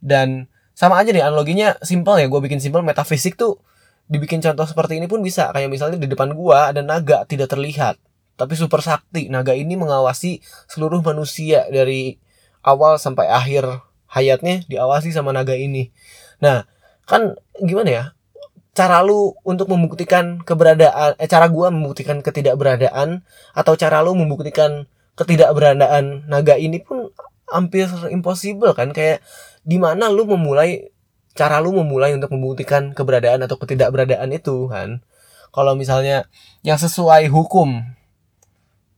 Dan 0.00 0.48
sama 0.72 1.00
aja 1.00 1.12
nih 1.12 1.24
analoginya 1.24 1.76
simple 1.84 2.16
ya, 2.16 2.26
gua 2.26 2.40
bikin 2.40 2.60
simple 2.60 2.80
metafisik 2.80 3.36
tuh 3.36 3.60
dibikin 4.08 4.40
contoh 4.40 4.64
seperti 4.64 4.96
ini 4.96 5.06
pun 5.06 5.20
bisa. 5.20 5.52
Kayak 5.52 5.68
misalnya 5.68 6.00
di 6.00 6.08
depan 6.08 6.32
gua 6.32 6.72
ada 6.72 6.80
naga 6.80 7.28
tidak 7.28 7.52
terlihat, 7.52 8.00
tapi 8.36 8.54
super 8.54 8.84
sakti. 8.84 9.28
Naga 9.32 9.56
ini 9.56 9.74
mengawasi 9.74 10.44
seluruh 10.68 11.00
manusia 11.02 11.66
dari 11.72 12.20
awal 12.64 13.00
sampai 13.00 13.28
akhir 13.28 13.82
hayatnya 14.12 14.62
diawasi 14.68 15.10
sama 15.12 15.34
naga 15.34 15.56
ini. 15.56 15.90
Nah, 16.40 16.68
kan 17.08 17.36
gimana 17.60 17.90
ya? 17.90 18.04
cara 18.76 19.00
lu 19.00 19.32
untuk 19.40 19.72
membuktikan 19.72 20.44
keberadaan 20.44 21.16
eh 21.16 21.24
cara 21.24 21.48
gua 21.48 21.72
membuktikan 21.72 22.20
ketidakberadaan 22.20 23.24
atau 23.56 23.72
cara 23.72 24.04
lu 24.04 24.12
membuktikan 24.12 24.84
ketidakberadaan 25.16 26.28
naga 26.28 26.60
ini 26.60 26.84
pun 26.84 27.08
hampir 27.48 27.88
impossible 28.12 28.76
kan 28.76 28.92
kayak 28.92 29.24
di 29.64 29.80
mana 29.80 30.12
lu 30.12 30.28
memulai 30.28 30.92
cara 31.32 31.64
lu 31.64 31.72
memulai 31.72 32.12
untuk 32.12 32.36
membuktikan 32.36 32.92
keberadaan 32.92 33.48
atau 33.48 33.56
ketidakberadaan 33.56 34.28
itu 34.36 34.68
kan 34.68 35.00
kalau 35.56 35.72
misalnya 35.72 36.28
yang 36.60 36.76
sesuai 36.76 37.32
hukum 37.32 37.95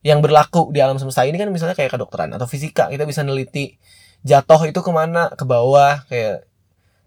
yang 0.06 0.22
berlaku 0.22 0.70
di 0.70 0.78
alam 0.78 0.96
semesta 0.96 1.26
ini 1.26 1.34
kan 1.34 1.50
misalnya 1.50 1.74
kayak 1.74 1.98
kedokteran 1.98 2.30
atau 2.34 2.46
fisika. 2.46 2.86
Kita 2.90 3.02
bisa 3.04 3.26
neliti 3.26 3.74
jatuh 4.22 4.70
itu 4.70 4.80
ke 4.82 4.90
mana 4.94 5.30
ke 5.34 5.42
bawah 5.46 6.02
kayak 6.06 6.46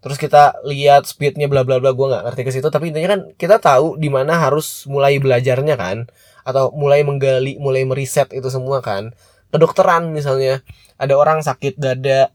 terus 0.02 0.18
kita 0.18 0.58
lihat 0.66 1.06
speednya 1.08 1.48
bla 1.48 1.64
bla 1.64 1.80
bla. 1.80 1.96
Gue 1.96 2.12
nggak 2.12 2.24
ngerti 2.28 2.42
ke 2.44 2.50
situ 2.52 2.68
tapi 2.68 2.92
intinya 2.92 3.16
kan 3.16 3.20
kita 3.36 3.56
tahu 3.62 3.96
di 3.96 4.12
mana 4.12 4.36
harus 4.36 4.84
mulai 4.88 5.16
belajarnya 5.16 5.76
kan 5.78 6.08
atau 6.42 6.74
mulai 6.74 7.06
menggali 7.06 7.56
mulai 7.56 7.86
meriset 7.88 8.28
itu 8.36 8.48
semua 8.52 8.84
kan. 8.84 9.16
Kedokteran 9.52 10.12
misalnya 10.12 10.60
ada 11.00 11.14
orang 11.16 11.40
sakit 11.40 11.80
dada 11.80 12.32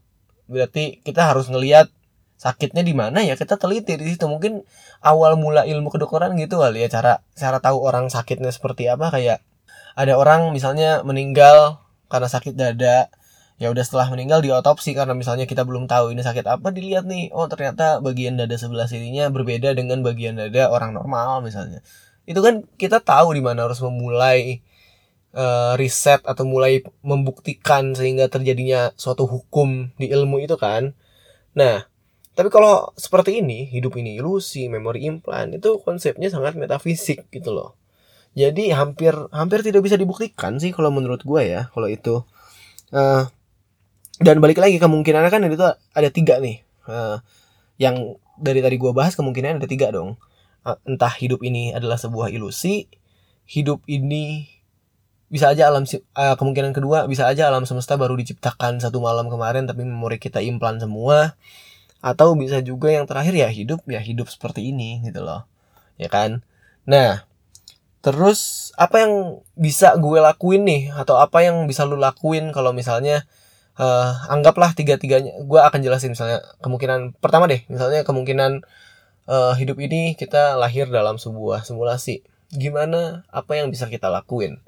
berarti 0.48 1.04
kita 1.04 1.28
harus 1.28 1.46
ngelihat 1.52 1.92
sakitnya 2.38 2.86
di 2.86 2.94
mana 2.94 3.22
ya 3.22 3.38
kita 3.38 3.58
teliti 3.58 3.94
di 3.94 4.10
situ. 4.10 4.26
Mungkin 4.26 4.66
awal 5.02 5.38
mula 5.38 5.62
ilmu 5.66 5.90
kedokteran 5.94 6.34
gitu 6.38 6.58
kali 6.58 6.82
ya 6.82 6.88
cara 6.90 7.22
cara 7.38 7.62
tahu 7.62 7.78
orang 7.82 8.10
sakitnya 8.10 8.50
seperti 8.50 8.90
apa 8.90 9.10
kayak 9.14 9.38
ada 9.98 10.14
orang 10.14 10.54
misalnya 10.54 11.02
meninggal 11.02 11.82
karena 12.06 12.30
sakit 12.30 12.54
dada 12.54 13.10
ya 13.58 13.66
udah 13.74 13.82
setelah 13.82 14.06
meninggal 14.14 14.38
di 14.38 14.54
otopsi 14.54 14.94
karena 14.94 15.18
misalnya 15.18 15.42
kita 15.50 15.66
belum 15.66 15.90
tahu 15.90 16.14
ini 16.14 16.22
sakit 16.22 16.46
apa 16.46 16.70
dilihat 16.70 17.10
nih 17.10 17.34
oh 17.34 17.50
ternyata 17.50 17.98
bagian 17.98 18.38
dada 18.38 18.54
sebelah 18.54 18.86
sininya 18.86 19.26
berbeda 19.34 19.74
dengan 19.74 20.06
bagian 20.06 20.38
dada 20.38 20.70
orang 20.70 20.94
normal 20.94 21.42
misalnya. 21.42 21.82
Itu 22.22 22.38
kan 22.38 22.62
kita 22.78 23.02
tahu 23.02 23.34
di 23.34 23.42
mana 23.42 23.66
harus 23.66 23.82
memulai 23.82 24.62
uh, 25.34 25.74
riset 25.74 26.22
atau 26.22 26.46
mulai 26.46 26.86
membuktikan 27.02 27.98
sehingga 27.98 28.30
terjadinya 28.30 28.94
suatu 28.94 29.26
hukum 29.26 29.90
di 29.98 30.06
ilmu 30.14 30.38
itu 30.38 30.54
kan. 30.54 30.94
Nah 31.58 31.82
tapi 32.38 32.54
kalau 32.54 32.94
seperti 32.94 33.42
ini 33.42 33.66
hidup 33.66 33.98
ini 33.98 34.22
ilusi 34.22 34.70
memori 34.70 35.10
implan 35.10 35.58
itu 35.58 35.82
konsepnya 35.82 36.30
sangat 36.30 36.54
metafisik 36.54 37.26
gitu 37.34 37.50
loh 37.50 37.74
jadi 38.38 38.78
hampir 38.78 39.10
hampir 39.34 39.66
tidak 39.66 39.82
bisa 39.82 39.98
dibuktikan 39.98 40.62
sih 40.62 40.70
kalau 40.70 40.94
menurut 40.94 41.26
gue 41.26 41.42
ya 41.42 41.74
kalau 41.74 41.90
itu. 41.90 42.22
Uh, 42.94 43.26
dan 44.22 44.38
balik 44.38 44.62
lagi 44.62 44.78
kemungkinannya 44.78 45.30
kan 45.30 45.42
itu 45.42 45.66
ada 45.66 46.08
tiga 46.14 46.38
nih. 46.38 46.62
Uh, 46.86 47.18
yang 47.82 48.14
dari 48.38 48.62
tadi 48.62 48.78
gue 48.78 48.94
bahas 48.94 49.18
kemungkinan 49.18 49.58
ada 49.58 49.66
tiga 49.66 49.90
dong. 49.90 50.14
Uh, 50.62 50.78
entah 50.86 51.10
hidup 51.18 51.42
ini 51.42 51.74
adalah 51.74 51.98
sebuah 51.98 52.30
ilusi 52.30 52.86
hidup 53.48 53.82
ini 53.90 54.46
bisa 55.28 55.50
aja 55.52 55.68
alam 55.68 55.84
uh, 55.84 56.36
kemungkinan 56.38 56.72
kedua 56.72 57.04
bisa 57.04 57.28
aja 57.28 57.52
alam 57.52 57.68
semesta 57.68 58.00
baru 58.00 58.16
diciptakan 58.16 58.80
satu 58.80 59.00
malam 59.02 59.28
kemarin 59.28 59.68
tapi 59.68 59.82
memori 59.82 60.22
kita 60.22 60.38
implan 60.38 60.78
semua. 60.78 61.34
Atau 61.98 62.38
bisa 62.38 62.62
juga 62.62 62.94
yang 62.94 63.10
terakhir 63.10 63.34
ya 63.34 63.50
hidup 63.50 63.82
ya 63.90 63.98
hidup 63.98 64.30
seperti 64.30 64.70
ini 64.70 65.02
gitu 65.02 65.26
loh. 65.26 65.50
Ya 65.98 66.06
kan? 66.06 66.46
Nah 66.86 67.27
terus 68.04 68.70
apa 68.78 69.02
yang 69.02 69.42
bisa 69.58 69.94
gue 69.98 70.18
lakuin 70.22 70.62
nih? 70.64 70.82
Atau 70.94 71.18
apa 71.18 71.42
yang 71.42 71.66
bisa 71.66 71.82
lu 71.82 71.98
lakuin 71.98 72.54
kalau 72.54 72.70
misalnya 72.70 73.26
uh, 73.78 74.12
anggaplah 74.30 74.74
tiga-tiganya 74.74 75.42
gue 75.42 75.60
akan 75.60 75.80
jelasin 75.82 76.14
misalnya 76.14 76.42
kemungkinan 76.62 77.18
pertama 77.18 77.50
deh 77.50 77.62
misalnya 77.66 78.02
kemungkinan 78.06 78.66
uh, 79.30 79.54
hidup 79.58 79.78
ini 79.82 80.14
kita 80.14 80.54
lahir 80.58 80.86
dalam 80.90 81.16
sebuah 81.18 81.66
simulasi. 81.66 82.22
Gimana 82.54 83.28
apa 83.28 83.58
yang 83.58 83.68
bisa 83.68 83.90
kita 83.90 84.08
lakuin? 84.08 84.62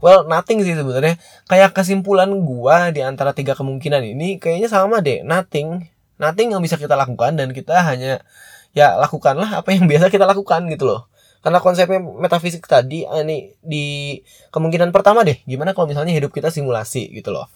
Well 0.00 0.24
nothing 0.24 0.64
sih 0.64 0.72
sebenarnya. 0.72 1.20
Kayak 1.46 1.76
kesimpulan 1.76 2.32
gue 2.32 2.76
di 2.96 3.00
antara 3.04 3.36
tiga 3.36 3.52
kemungkinan 3.52 4.00
ini 4.16 4.40
kayaknya 4.40 4.72
sama 4.72 5.04
deh. 5.04 5.20
Nothing. 5.20 5.84
Nothing 6.16 6.56
yang 6.56 6.60
bisa 6.64 6.80
kita 6.80 6.96
lakukan 6.96 7.36
dan 7.36 7.52
kita 7.52 7.80
hanya 7.84 8.24
ya 8.70 8.96
lakukanlah 8.96 9.60
apa 9.60 9.74
yang 9.74 9.84
biasa 9.90 10.08
kita 10.08 10.24
lakukan 10.24 10.70
gitu 10.70 10.88
loh 10.88 11.09
karena 11.40 11.58
konsepnya 11.60 12.00
metafisik 12.00 12.68
tadi 12.68 13.08
ini 13.08 13.56
di 13.64 14.18
kemungkinan 14.52 14.92
pertama 14.92 15.24
deh 15.24 15.40
gimana 15.48 15.72
kalau 15.72 15.88
misalnya 15.88 16.12
hidup 16.12 16.32
kita 16.32 16.52
simulasi 16.52 17.08
gitu 17.16 17.32
loh. 17.32 17.48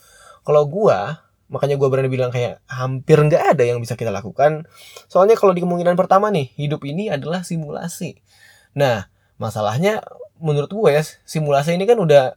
Kalau 0.44 0.64
gua 0.68 1.24
makanya 1.52 1.76
gua 1.76 1.92
berani 1.92 2.08
bilang 2.08 2.32
kayak 2.32 2.64
hampir 2.64 3.20
nggak 3.20 3.56
ada 3.56 3.64
yang 3.64 3.78
bisa 3.78 3.96
kita 3.96 4.08
lakukan. 4.08 4.64
Soalnya 5.08 5.36
kalau 5.36 5.52
di 5.52 5.60
kemungkinan 5.60 5.94
pertama 6.00 6.32
nih 6.32 6.52
hidup 6.56 6.84
ini 6.88 7.12
adalah 7.12 7.44
simulasi. 7.44 8.16
Nah 8.72 9.06
masalahnya 9.36 10.00
menurut 10.40 10.70
gue 10.70 10.90
ya 10.94 11.02
simulasi 11.24 11.76
ini 11.76 11.84
kan 11.84 12.00
udah 12.00 12.34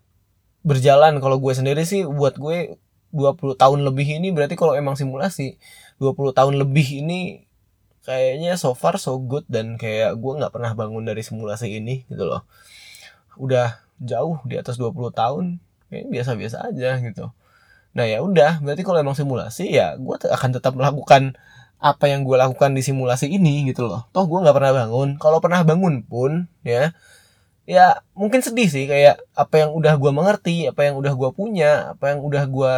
berjalan. 0.68 1.18
Kalau 1.24 1.40
gue 1.40 1.54
sendiri 1.56 1.88
sih 1.88 2.04
buat 2.04 2.36
gue 2.36 2.76
20 3.16 3.56
tahun 3.56 3.80
lebih 3.88 4.20
ini 4.20 4.36
berarti 4.36 4.60
kalau 4.60 4.76
emang 4.76 5.00
simulasi 5.00 5.56
20 6.04 6.36
tahun 6.36 6.54
lebih 6.60 7.08
ini 7.08 7.47
kayaknya 8.08 8.56
so 8.56 8.72
far 8.72 8.96
so 8.96 9.20
good 9.20 9.44
dan 9.52 9.76
kayak 9.76 10.16
gue 10.16 10.32
nggak 10.40 10.56
pernah 10.56 10.72
bangun 10.72 11.04
dari 11.04 11.20
simulasi 11.20 11.84
ini 11.84 12.08
gitu 12.08 12.24
loh 12.24 12.48
udah 13.36 13.84
jauh 14.00 14.40
di 14.48 14.56
atas 14.56 14.80
20 14.80 15.12
tahun 15.12 15.60
kayak 15.92 16.08
biasa-biasa 16.08 16.72
aja 16.72 17.04
gitu 17.04 17.36
Nah 17.98 18.06
ya 18.06 18.22
udah, 18.22 18.62
berarti 18.62 18.86
kalau 18.86 19.02
emang 19.02 19.18
simulasi 19.18 19.74
ya 19.74 19.98
gue 19.98 20.16
akan 20.22 20.50
tetap 20.54 20.78
melakukan 20.78 21.34
apa 21.82 22.06
yang 22.06 22.22
gue 22.22 22.38
lakukan 22.38 22.78
di 22.78 22.86
simulasi 22.86 23.26
ini 23.34 23.66
gitu 23.74 23.90
loh. 23.90 24.06
Toh 24.14 24.30
gue 24.30 24.38
nggak 24.38 24.54
pernah 24.54 24.86
bangun. 24.86 25.18
Kalau 25.18 25.42
pernah 25.42 25.66
bangun 25.66 26.06
pun 26.06 26.46
ya, 26.62 26.94
ya 27.66 28.06
mungkin 28.14 28.46
sedih 28.46 28.70
sih 28.70 28.86
kayak 28.86 29.18
apa 29.34 29.66
yang 29.66 29.74
udah 29.74 29.98
gue 29.98 30.12
mengerti, 30.14 30.70
apa 30.70 30.86
yang 30.86 31.02
udah 31.02 31.14
gue 31.18 31.30
punya, 31.34 31.98
apa 31.98 32.14
yang 32.14 32.22
udah 32.22 32.44
gue 32.46 32.72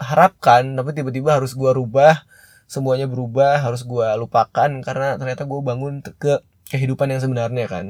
harapkan, 0.00 0.64
tapi 0.80 0.96
tiba-tiba 0.96 1.36
harus 1.36 1.52
gue 1.52 1.70
rubah, 1.70 2.24
semuanya 2.66 3.06
berubah, 3.10 3.60
harus 3.60 3.84
gue 3.84 4.06
lupakan 4.18 4.70
karena 4.82 5.16
ternyata 5.20 5.44
gue 5.44 5.60
bangun 5.60 6.00
ke 6.04 6.40
kehidupan 6.72 7.12
yang 7.12 7.20
sebenarnya 7.20 7.66
kan. 7.68 7.86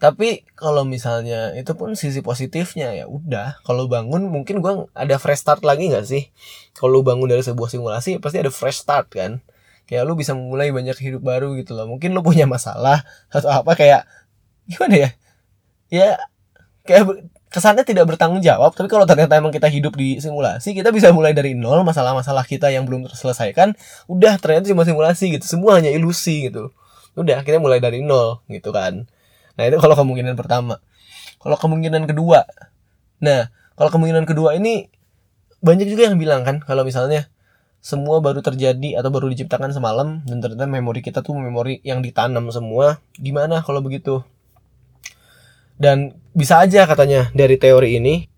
Tapi 0.00 0.48
kalau 0.56 0.88
misalnya 0.88 1.52
itu 1.52 1.76
pun 1.76 1.92
sisi 1.92 2.24
positifnya 2.24 2.96
ya 2.96 3.04
udah 3.04 3.60
kalau 3.68 3.84
bangun 3.84 4.32
mungkin 4.32 4.64
gua 4.64 4.88
ada 4.96 5.20
fresh 5.20 5.44
start 5.44 5.60
lagi 5.60 5.92
nggak 5.92 6.08
sih? 6.08 6.32
Kalau 6.72 7.04
bangun 7.04 7.28
dari 7.28 7.44
sebuah 7.44 7.68
simulasi 7.68 8.16
pasti 8.16 8.40
ada 8.40 8.48
fresh 8.48 8.80
start 8.80 9.12
kan? 9.12 9.44
Kayak 9.84 10.08
lu 10.08 10.16
bisa 10.16 10.32
memulai 10.32 10.72
banyak 10.72 10.96
hidup 10.96 11.20
baru 11.20 11.52
gitu 11.60 11.76
loh. 11.76 11.84
Mungkin 11.84 12.16
lu 12.16 12.24
punya 12.24 12.48
masalah 12.48 13.04
atau 13.28 13.52
apa 13.52 13.76
kayak 13.76 14.08
gimana 14.64 14.94
ya? 14.96 15.10
Ya 15.92 16.08
kayak 16.88 17.28
kesannya 17.50 17.82
tidak 17.82 18.06
bertanggung 18.06 18.38
jawab 18.40 18.72
tapi 18.72 18.86
kalau 18.86 19.02
ternyata 19.04 19.34
emang 19.34 19.50
kita 19.50 19.66
hidup 19.66 19.98
di 19.98 20.22
simulasi 20.22 20.70
kita 20.70 20.94
bisa 20.94 21.10
mulai 21.10 21.34
dari 21.34 21.58
nol 21.58 21.82
masalah-masalah 21.82 22.46
kita 22.46 22.70
yang 22.70 22.86
belum 22.86 23.10
terselesaikan 23.10 23.74
udah 24.06 24.38
ternyata 24.38 24.70
cuma 24.70 24.86
simulasi 24.86 25.34
gitu 25.34 25.44
semua 25.46 25.82
hanya 25.82 25.90
ilusi 25.90 26.46
gitu. 26.46 26.70
Udah 27.18 27.42
kita 27.42 27.58
mulai 27.58 27.82
dari 27.82 28.06
nol 28.06 28.40
gitu 28.46 28.70
kan. 28.70 29.10
Nah 29.58 29.64
itu 29.66 29.76
kalau 29.82 29.98
kemungkinan 29.98 30.38
pertama. 30.38 30.78
Kalau 31.40 31.56
kemungkinan 31.56 32.04
kedua, 32.04 32.44
nah 33.18 33.48
kalau 33.72 33.88
kemungkinan 33.96 34.28
kedua 34.28 34.60
ini 34.60 34.92
banyak 35.64 35.88
juga 35.88 36.12
yang 36.12 36.20
bilang 36.20 36.44
kan 36.44 36.60
kalau 36.60 36.84
misalnya 36.84 37.32
semua 37.80 38.20
baru 38.20 38.44
terjadi 38.44 39.00
atau 39.00 39.08
baru 39.08 39.32
diciptakan 39.32 39.72
semalam 39.72 40.20
dan 40.28 40.44
ternyata 40.44 40.68
memori 40.68 41.00
kita 41.00 41.24
tuh 41.24 41.32
memori 41.32 41.80
yang 41.80 42.04
ditanam 42.04 42.44
semua 42.52 43.00
gimana 43.16 43.64
kalau 43.64 43.80
begitu 43.80 44.20
dan 45.80 46.20
bisa 46.36 46.60
aja 46.60 46.84
katanya 46.84 47.32
dari 47.32 47.56
teori 47.56 47.96
ini. 47.96 48.28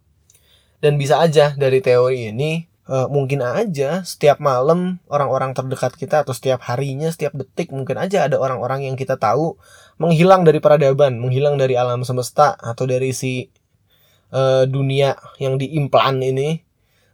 Dan 0.82 0.98
bisa 0.98 1.22
aja 1.22 1.54
dari 1.54 1.78
teori 1.78 2.34
ini 2.34 2.66
uh, 2.90 3.06
mungkin 3.06 3.38
aja 3.42 4.02
setiap 4.02 4.42
malam 4.42 4.98
orang-orang 5.06 5.54
terdekat 5.54 5.94
kita 5.94 6.26
atau 6.26 6.34
setiap 6.34 6.58
harinya 6.66 7.06
setiap 7.06 7.38
detik 7.38 7.70
mungkin 7.70 8.02
aja 8.02 8.26
ada 8.26 8.42
orang-orang 8.42 8.90
yang 8.90 8.98
kita 8.98 9.14
tahu 9.14 9.54
menghilang 10.02 10.42
dari 10.42 10.58
peradaban 10.58 11.22
menghilang 11.22 11.54
dari 11.54 11.78
alam 11.78 12.02
semesta 12.02 12.58
atau 12.58 12.82
dari 12.90 13.14
si 13.14 13.46
uh, 14.34 14.66
dunia 14.66 15.14
yang 15.38 15.54
diimplan 15.54 16.18
ini. 16.18 16.66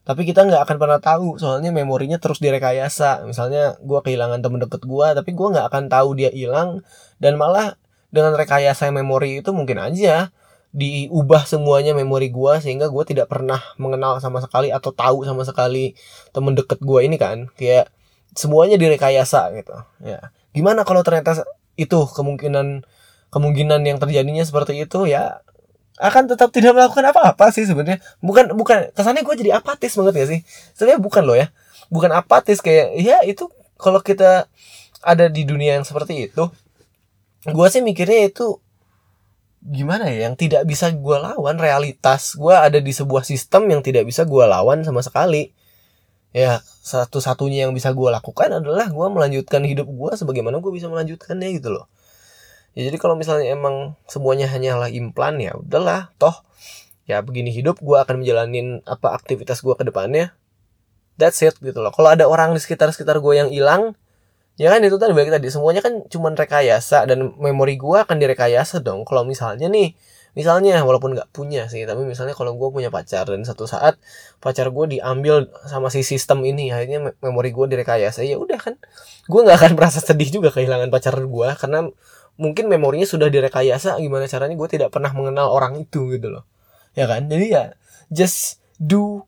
Tapi 0.09 0.25
kita 0.25 0.49
nggak 0.49 0.65
akan 0.65 0.77
pernah 0.81 1.01
tahu 1.05 1.37
soalnya 1.37 1.69
memorinya 1.69 2.17
terus 2.17 2.41
direkayasa. 2.41 3.29
Misalnya 3.29 3.77
gue 3.85 4.01
kehilangan 4.01 4.41
temen 4.41 4.65
deket 4.65 4.89
gue 4.89 5.07
tapi 5.13 5.31
gue 5.37 5.49
nggak 5.53 5.67
akan 5.69 5.85
tahu 5.93 6.17
dia 6.17 6.33
hilang 6.33 6.81
dan 7.21 7.37
malah 7.37 7.77
dengan 8.09 8.33
rekayasa 8.37 8.89
memori 8.89 9.45
itu 9.45 9.51
mungkin 9.53 9.81
aja 9.81 10.33
diubah 10.69 11.49
semuanya 11.49 11.97
memori 11.97 12.29
gue 12.29 12.55
sehingga 12.61 12.93
gue 12.93 13.05
tidak 13.09 13.33
pernah 13.33 13.61
mengenal 13.81 14.21
sama 14.21 14.45
sekali 14.45 14.69
atau 14.69 14.93
tahu 14.93 15.25
sama 15.25 15.45
sekali 15.45 15.97
temen 16.33 16.53
deket 16.53 16.81
gue 16.85 17.01
ini 17.05 17.17
kan. 17.17 17.49
Kayak 17.57 17.89
semuanya 18.37 18.77
direkayasa 18.77 19.49
gitu. 19.57 19.77
Ya. 20.05 20.33
Gimana 20.53 20.85
kalau 20.85 21.01
ternyata 21.01 21.45
itu 21.81 21.99
kemungkinan 22.13 22.85
kemungkinan 23.33 23.81
yang 23.85 23.99
terjadinya 24.01 24.45
seperti 24.45 24.85
itu 24.85 25.05
ya 25.09 25.41
akan 25.99 26.31
tetap 26.31 26.55
tidak 26.55 26.77
melakukan 26.77 27.11
apa-apa 27.11 27.49
sih 27.49 27.65
sebenarnya. 27.65 28.05
Bukan 28.21 28.53
bukan 28.53 28.93
kesannya 28.93 29.25
gue 29.25 29.35
jadi 29.41 29.57
apatis 29.57 29.97
banget 29.97 30.15
ya 30.21 30.27
sih? 30.37 30.41
Sebenarnya 30.77 31.01
bukan 31.01 31.23
loh 31.25 31.37
ya. 31.37 31.49
Bukan 31.89 32.13
apatis 32.13 32.61
kayak 32.61 32.93
ya 33.01 33.25
itu 33.25 33.49
kalau 33.81 34.05
kita 34.05 34.45
ada 35.01 35.27
di 35.33 35.49
dunia 35.49 35.81
yang 35.81 35.87
seperti 35.87 36.29
itu 36.29 36.51
gue 37.47 37.67
sih 37.71 37.83
mikirnya 37.85 38.35
itu 38.35 38.59
gimana 39.59 40.07
ya 40.09 40.31
yang 40.31 40.39
tidak 40.39 40.63
bisa 40.65 40.95
gue 40.95 41.17
lawan 41.19 41.59
realitas 41.59 42.39
gue 42.39 42.55
ada 42.55 42.79
di 42.79 42.95
sebuah 42.95 43.27
sistem 43.27 43.67
yang 43.67 43.83
tidak 43.83 44.07
bisa 44.07 44.27
gue 44.27 44.45
lawan 44.47 44.83
sama 44.83 45.03
sekali. 45.03 45.55
Ya 46.29 46.61
satu-satunya 46.85 47.67
yang 47.67 47.73
bisa 47.73 47.91
gue 47.97 48.09
lakukan 48.11 48.53
adalah 48.53 48.87
gue 48.93 49.07
melanjutkan 49.09 49.65
hidup 49.65 49.89
gue 49.89 50.13
sebagaimana 50.15 50.61
gue 50.61 50.73
bisa 50.75 50.87
melanjutkannya 50.87 51.49
gitu 51.57 51.73
loh. 51.73 51.87
Ya 52.77 52.87
jadi 52.91 52.97
kalau 53.01 53.17
misalnya 53.19 53.49
emang 53.51 53.97
semuanya 54.07 54.47
hanyalah 54.47 54.93
implan 54.93 55.41
ya 55.41 55.57
udahlah 55.57 56.13
toh 56.21 56.47
ya 57.09 57.25
begini 57.25 57.49
hidup 57.49 57.81
gue 57.81 57.97
akan 57.97 58.21
menjalanin 58.23 58.85
apa 58.85 59.17
aktivitas 59.17 59.65
gue 59.65 59.75
ke 59.75 59.89
depannya. 59.89 60.37
That's 61.19 61.43
it 61.43 61.59
gitu 61.59 61.83
loh. 61.83 61.91
Kalau 61.91 62.15
ada 62.15 62.29
orang 62.31 62.55
di 62.55 62.61
sekitar 62.63 62.93
sekitar 62.95 63.19
gue 63.19 63.35
yang 63.35 63.51
hilang 63.51 63.99
ya 64.59 64.69
kan 64.75 64.83
itu 64.83 64.99
tadi 64.99 65.15
balik 65.15 65.31
tadi. 65.33 65.49
Semuanya 65.49 65.81
kan 65.81 66.05
cuma 66.11 66.35
rekayasa 66.35 67.07
dan 67.07 67.33
memori 67.39 67.79
gue 67.79 67.99
akan 68.03 68.19
direkayasa 68.19 68.83
dong. 68.83 69.07
Kalau 69.07 69.23
misalnya 69.23 69.71
nih 69.71 69.95
misalnya 70.37 70.85
walaupun 70.85 71.17
nggak 71.19 71.35
punya 71.35 71.67
sih 71.67 71.83
tapi 71.89 72.05
misalnya 72.05 72.37
kalau 72.37 72.55
gue 72.55 72.69
punya 72.71 72.93
pacar 72.93 73.27
dan 73.27 73.43
satu 73.43 73.65
saat 73.65 73.99
pacar 74.39 74.71
gue 74.71 75.01
diambil 75.01 75.51
sama 75.67 75.89
si 75.91 76.07
sistem 76.07 76.45
ini 76.47 76.71
akhirnya 76.71 77.17
memori 77.25 77.51
gue 77.55 77.67
direkayasa 77.71 78.27
ya 78.27 78.37
udah 78.37 78.59
kan. 78.59 78.75
Gue 79.31 79.41
nggak 79.47 79.57
akan 79.63 79.73
merasa 79.79 80.03
sedih 80.03 80.29
juga 80.43 80.51
kehilangan 80.51 80.91
pacar 80.91 81.15
gue 81.17 81.49
karena 81.57 81.89
mungkin 82.39 82.71
memorinya 82.71 83.07
sudah 83.07 83.31
direkayasa 83.31 83.99
gimana 84.03 84.27
caranya 84.27 84.55
gue 84.59 84.69
tidak 84.71 84.91
pernah 84.91 85.11
mengenal 85.15 85.55
orang 85.55 85.79
itu 85.79 86.11
gitu 86.13 86.35
loh. 86.35 86.45
Ya 86.99 87.07
kan? 87.07 87.31
Jadi 87.31 87.47
ya 87.55 87.79
just 88.11 88.59
do 88.79 89.23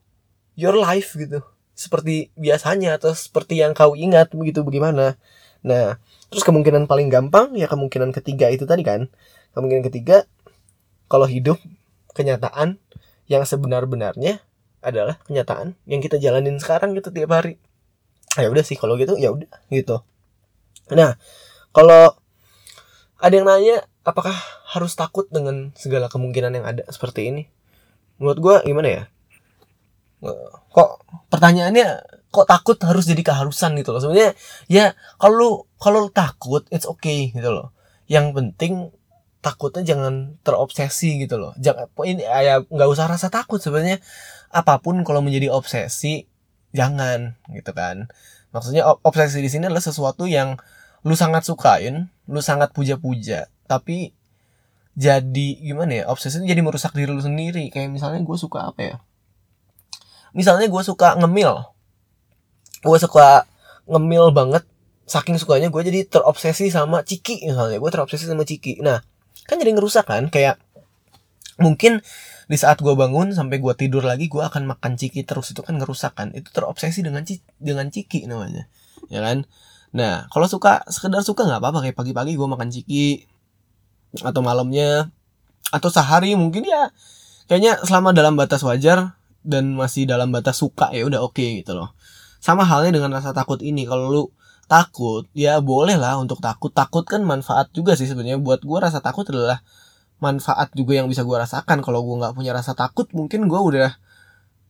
your 0.59 0.75
life 0.75 1.15
gitu 1.15 1.43
seperti 1.81 2.29
biasanya 2.37 3.01
atau 3.01 3.17
seperti 3.17 3.57
yang 3.57 3.73
kau 3.73 3.97
ingat 3.97 4.29
begitu 4.37 4.61
bagaimana? 4.61 5.17
Nah 5.65 5.97
terus 6.29 6.45
kemungkinan 6.45 6.85
paling 6.85 7.09
gampang 7.09 7.57
ya 7.57 7.65
kemungkinan 7.65 8.13
ketiga 8.13 8.53
itu 8.53 8.69
tadi 8.69 8.85
kan? 8.85 9.09
Kemungkinan 9.57 9.81
ketiga 9.89 10.29
kalau 11.09 11.25
hidup 11.25 11.57
kenyataan 12.13 12.77
yang 13.25 13.41
sebenar-benarnya 13.41 14.45
adalah 14.85 15.17
kenyataan 15.25 15.73
yang 15.89 16.05
kita 16.05 16.21
jalanin 16.21 16.61
sekarang 16.61 16.93
gitu 16.93 17.09
tiap 17.09 17.33
hari. 17.33 17.57
Ya 18.37 18.47
udah 18.47 18.61
sih 18.61 18.77
kalau 18.77 18.93
gitu 19.01 19.17
ya 19.17 19.33
udah 19.33 19.49
gitu. 19.73 20.05
Nah 20.93 21.17
kalau 21.73 22.13
ada 23.17 23.33
yang 23.33 23.49
nanya 23.49 23.85
apakah 24.05 24.33
harus 24.69 24.93
takut 24.93 25.25
dengan 25.33 25.73
segala 25.73 26.09
kemungkinan 26.13 26.61
yang 26.61 26.65
ada 26.65 26.83
seperti 26.93 27.33
ini? 27.33 27.43
Menurut 28.21 28.37
gue 28.37 28.55
gimana 28.69 28.87
ya 28.89 29.03
kok 30.71 30.89
pertanyaannya 31.33 31.87
kok 32.31 32.47
takut 32.47 32.77
harus 32.85 33.09
jadi 33.09 33.21
keharusan 33.25 33.75
gitu 33.81 33.91
loh? 33.91 34.01
Sebenarnya 34.01 34.31
ya 34.71 34.93
kalau 35.17 35.67
kalau 35.81 36.07
takut 36.13 36.63
it's 36.69 36.87
okay 36.87 37.33
gitu 37.33 37.49
loh. 37.51 37.73
Yang 38.05 38.25
penting 38.37 38.73
takutnya 39.41 39.81
jangan 39.83 40.37
terobsesi 40.45 41.25
gitu 41.25 41.41
loh. 41.41 41.51
Jangan 41.57 41.89
ini 42.05 42.23
ya 42.23 42.61
nggak 42.61 42.89
usah 42.89 43.09
rasa 43.09 43.27
takut 43.33 43.59
sebenarnya. 43.59 43.99
Apa 44.53 44.79
pun 44.79 45.01
kalau 45.03 45.19
menjadi 45.25 45.51
obsesi 45.51 46.29
jangan 46.71 47.35
gitu 47.51 47.73
kan. 47.73 48.07
Maksudnya 48.53 48.87
obsesi 48.87 49.41
di 49.41 49.49
sini 49.49 49.67
adalah 49.67 49.83
sesuatu 49.83 50.29
yang 50.29 50.55
lu 51.01 51.17
sangat 51.17 51.41
sukain 51.49 52.13
lu 52.29 52.45
sangat 52.45 52.77
puja-puja 52.77 53.49
tapi 53.65 54.13
jadi 54.93 55.57
gimana 55.57 55.91
ya 55.97 56.03
obsesi 56.13 56.37
jadi 56.45 56.61
merusak 56.61 56.93
diri 56.93 57.09
lu 57.09 57.23
sendiri. 57.23 57.73
Kayak 57.73 57.89
misalnya 57.91 58.21
gue 58.21 58.37
suka 58.37 58.69
apa 58.71 58.81
ya 58.85 58.95
misalnya 60.31 60.67
gue 60.67 60.81
suka 60.83 61.15
ngemil. 61.19 61.65
Gue 62.81 62.97
suka 62.97 63.45
ngemil 63.87 64.31
banget 64.33 64.63
saking 65.05 65.35
sukanya 65.35 65.67
gue 65.67 65.81
jadi 65.83 66.07
terobsesi 66.07 66.71
sama 66.71 67.03
ciki 67.03 67.47
misalnya. 67.47 67.77
Gue 67.77 67.91
terobsesi 67.91 68.25
sama 68.27 68.47
ciki. 68.47 68.79
Nah 68.79 69.03
kan 69.45 69.59
jadi 69.59 69.75
ngerusak 69.75 70.07
kan? 70.07 70.31
Kayak 70.31 70.57
mungkin 71.59 71.99
di 72.47 72.57
saat 72.59 72.79
gue 72.83 72.91
bangun 72.91 73.31
sampai 73.31 73.59
gue 73.63 73.73
tidur 73.75 74.03
lagi 74.03 74.27
gue 74.31 74.41
akan 74.41 74.71
makan 74.75 74.95
ciki 74.95 75.27
terus. 75.27 75.51
Itu 75.51 75.61
kan 75.63 75.77
ngerusak 75.77 76.15
kan? 76.15 76.31
Itu 76.31 76.51
terobsesi 76.55 77.03
dengan 77.03 77.27
ciki, 77.27 77.43
dengan 77.59 77.87
ciki 77.91 78.25
namanya. 78.27 78.71
Ya 79.11 79.19
kan? 79.19 79.43
Nah, 79.91 80.31
kalau 80.31 80.47
suka 80.47 80.87
sekedar 80.87 81.21
suka 81.27 81.43
nggak 81.43 81.59
apa-apa. 81.59 81.83
Kayak 81.83 81.97
pagi-pagi 81.99 82.39
gue 82.39 82.47
makan 82.47 82.71
ciki 82.71 83.27
atau 84.23 84.41
malamnya 84.43 85.11
atau 85.71 85.89
sehari 85.91 86.35
mungkin 86.39 86.63
ya. 86.63 86.91
Kayaknya 87.51 87.83
selama 87.83 88.15
dalam 88.15 88.39
batas 88.39 88.63
wajar 88.63 89.19
dan 89.41 89.73
masih 89.73 90.05
dalam 90.05 90.29
batas 90.29 90.61
suka 90.61 90.93
ya 90.93 91.05
udah 91.05 91.21
oke 91.25 91.37
okay, 91.37 91.61
gitu 91.61 91.73
loh. 91.77 91.93
Sama 92.41 92.65
halnya 92.65 92.97
dengan 92.97 93.13
rasa 93.13 93.33
takut 93.33 93.61
ini 93.61 93.85
kalau 93.85 94.09
lu 94.09 94.23
takut 94.71 95.27
ya 95.35 95.59
boleh 95.59 95.99
lah 95.99 96.15
untuk 96.17 96.39
takut. 96.39 96.71
Takut 96.71 97.03
kan 97.03 97.21
manfaat 97.27 97.69
juga 97.75 97.99
sih 97.99 98.07
sebenarnya. 98.07 98.39
Buat 98.39 98.63
gue 98.63 98.77
rasa 98.79 99.03
takut 99.03 99.27
adalah 99.27 99.59
manfaat 100.23 100.71
juga 100.71 101.01
yang 101.01 101.11
bisa 101.11 101.27
gue 101.27 101.37
rasakan. 101.37 101.83
Kalau 101.83 102.01
gue 102.07 102.15
nggak 102.23 102.33
punya 102.37 102.55
rasa 102.55 102.71
takut 102.71 103.09
mungkin 103.11 103.51
gue 103.51 103.59
udah 103.59 103.91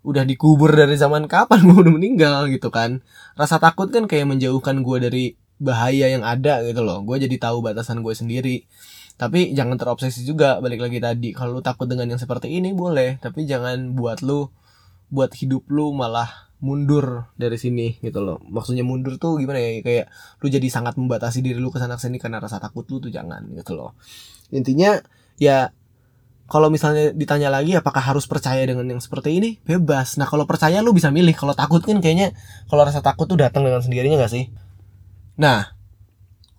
udah 0.02 0.24
dikubur 0.26 0.74
dari 0.74 0.98
zaman 0.98 1.30
kapan 1.30 1.62
gue 1.70 1.78
udah 1.78 1.94
meninggal 1.94 2.50
gitu 2.50 2.74
kan. 2.74 3.06
Rasa 3.38 3.62
takut 3.62 3.94
kan 3.94 4.10
kayak 4.10 4.26
menjauhkan 4.26 4.82
gue 4.82 4.98
dari 4.98 5.26
bahaya 5.62 6.10
yang 6.10 6.26
ada 6.26 6.66
gitu 6.66 6.82
loh. 6.82 7.06
Gue 7.06 7.22
jadi 7.22 7.38
tahu 7.38 7.62
batasan 7.62 8.02
gue 8.02 8.16
sendiri. 8.18 8.66
Tapi 9.22 9.54
jangan 9.54 9.78
terobsesi 9.78 10.26
juga 10.26 10.58
balik 10.58 10.82
lagi 10.82 10.98
tadi. 10.98 11.30
Kalau 11.38 11.60
lu 11.60 11.62
takut 11.62 11.86
dengan 11.86 12.10
yang 12.10 12.18
seperti 12.18 12.50
ini 12.50 12.74
boleh. 12.74 13.22
Tapi 13.22 13.46
jangan 13.46 13.94
buat 13.94 14.26
lu 14.26 14.50
buat 15.12 15.36
hidup 15.36 15.68
lu 15.68 15.92
malah 15.92 16.52
mundur 16.62 17.28
dari 17.36 17.58
sini 17.60 18.00
gitu 18.00 18.22
loh. 18.24 18.40
Maksudnya 18.48 18.86
mundur 18.86 19.18
tuh 19.20 19.36
gimana 19.42 19.60
ya? 19.60 19.82
Kayak 19.84 20.06
lu 20.40 20.48
jadi 20.48 20.68
sangat 20.72 20.96
membatasi 20.96 21.44
diri 21.44 21.60
lu 21.60 21.74
ke 21.74 21.82
sana 21.82 22.00
sini 22.00 22.22
karena 22.22 22.40
rasa 22.40 22.62
takut 22.64 22.88
lu 22.88 23.04
tuh 23.04 23.12
jangan 23.12 23.44
gitu 23.52 23.76
loh. 23.76 23.98
Intinya 24.54 24.96
ya 25.42 25.74
kalau 26.52 26.68
misalnya 26.70 27.12
ditanya 27.12 27.50
lagi 27.50 27.76
apakah 27.76 28.04
harus 28.04 28.30
percaya 28.30 28.62
dengan 28.64 28.88
yang 28.88 29.02
seperti 29.02 29.42
ini? 29.42 29.50
Bebas. 29.66 30.16
Nah 30.22 30.30
kalau 30.30 30.46
percaya 30.46 30.80
lu 30.80 30.94
bisa 30.94 31.10
milih. 31.10 31.34
Kalau 31.36 31.58
takut 31.58 31.82
kan 31.82 31.98
kayaknya 32.00 32.32
kalau 32.70 32.88
rasa 32.88 33.04
takut 33.04 33.26
tuh 33.26 33.42
datang 33.42 33.66
dengan 33.66 33.82
sendirinya 33.82 34.22
gak 34.22 34.32
sih? 34.32 34.48
Nah 35.42 35.74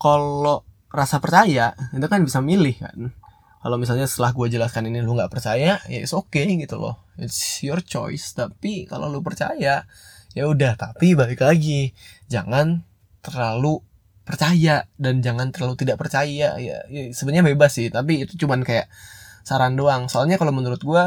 kalau 0.03 0.67
rasa 0.93 1.23
percaya 1.23 1.73
itu 1.95 2.07
kan 2.11 2.21
bisa 2.21 2.45
milih 2.45 2.77
kan 2.77 3.17
kalau 3.62 3.79
misalnya 3.79 4.11
setelah 4.11 4.35
gue 4.35 4.59
jelaskan 4.59 4.90
ini 4.90 5.07
lu 5.07 5.14
nggak 5.14 5.31
percaya 5.31 5.79
ya 5.87 5.98
it's 6.03 6.11
okay 6.11 6.51
gitu 6.59 6.83
loh. 6.83 6.98
It's 7.14 7.62
your 7.62 7.79
choice. 7.79 8.35
Tapi 8.35 8.90
kalau 8.90 9.07
lu 9.07 9.22
percaya 9.22 9.87
ya 10.35 10.44
udah. 10.51 10.75
Tapi 10.75 11.14
balik 11.14 11.46
lagi 11.46 11.94
jangan 12.27 12.83
terlalu 13.22 13.79
percaya. 14.27 14.90
Dan 14.98 15.22
jangan 15.22 15.55
terlalu 15.55 15.79
tidak 15.79 16.03
percaya. 16.03 16.59
Ya, 16.59 16.77
ya 16.90 17.03
sebenarnya 17.14 17.55
bebas 17.55 17.79
sih. 17.79 17.87
Tapi 17.87 18.27
itu 18.27 18.35
cuman 18.35 18.66
kayak 18.66 18.90
saran 19.46 19.79
doang. 19.79 20.11
Soalnya 20.11 20.42
kalau 20.42 20.51
menurut 20.51 20.83
gue 20.83 21.05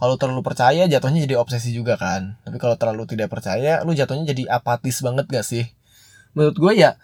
kalau 0.00 0.16
terlalu 0.16 0.40
percaya 0.40 0.88
jatuhnya 0.88 1.28
jadi 1.28 1.36
obsesi 1.36 1.76
juga 1.76 2.00
kan. 2.00 2.40
Tapi 2.48 2.56
kalau 2.56 2.80
terlalu 2.80 3.04
tidak 3.04 3.28
percaya 3.28 3.84
lu 3.84 3.92
jatuhnya 3.92 4.32
jadi 4.32 4.48
apatis 4.48 5.04
banget 5.04 5.28
gak 5.28 5.44
sih? 5.44 5.68
Menurut 6.32 6.56
gue 6.56 6.72
ya 6.80 6.96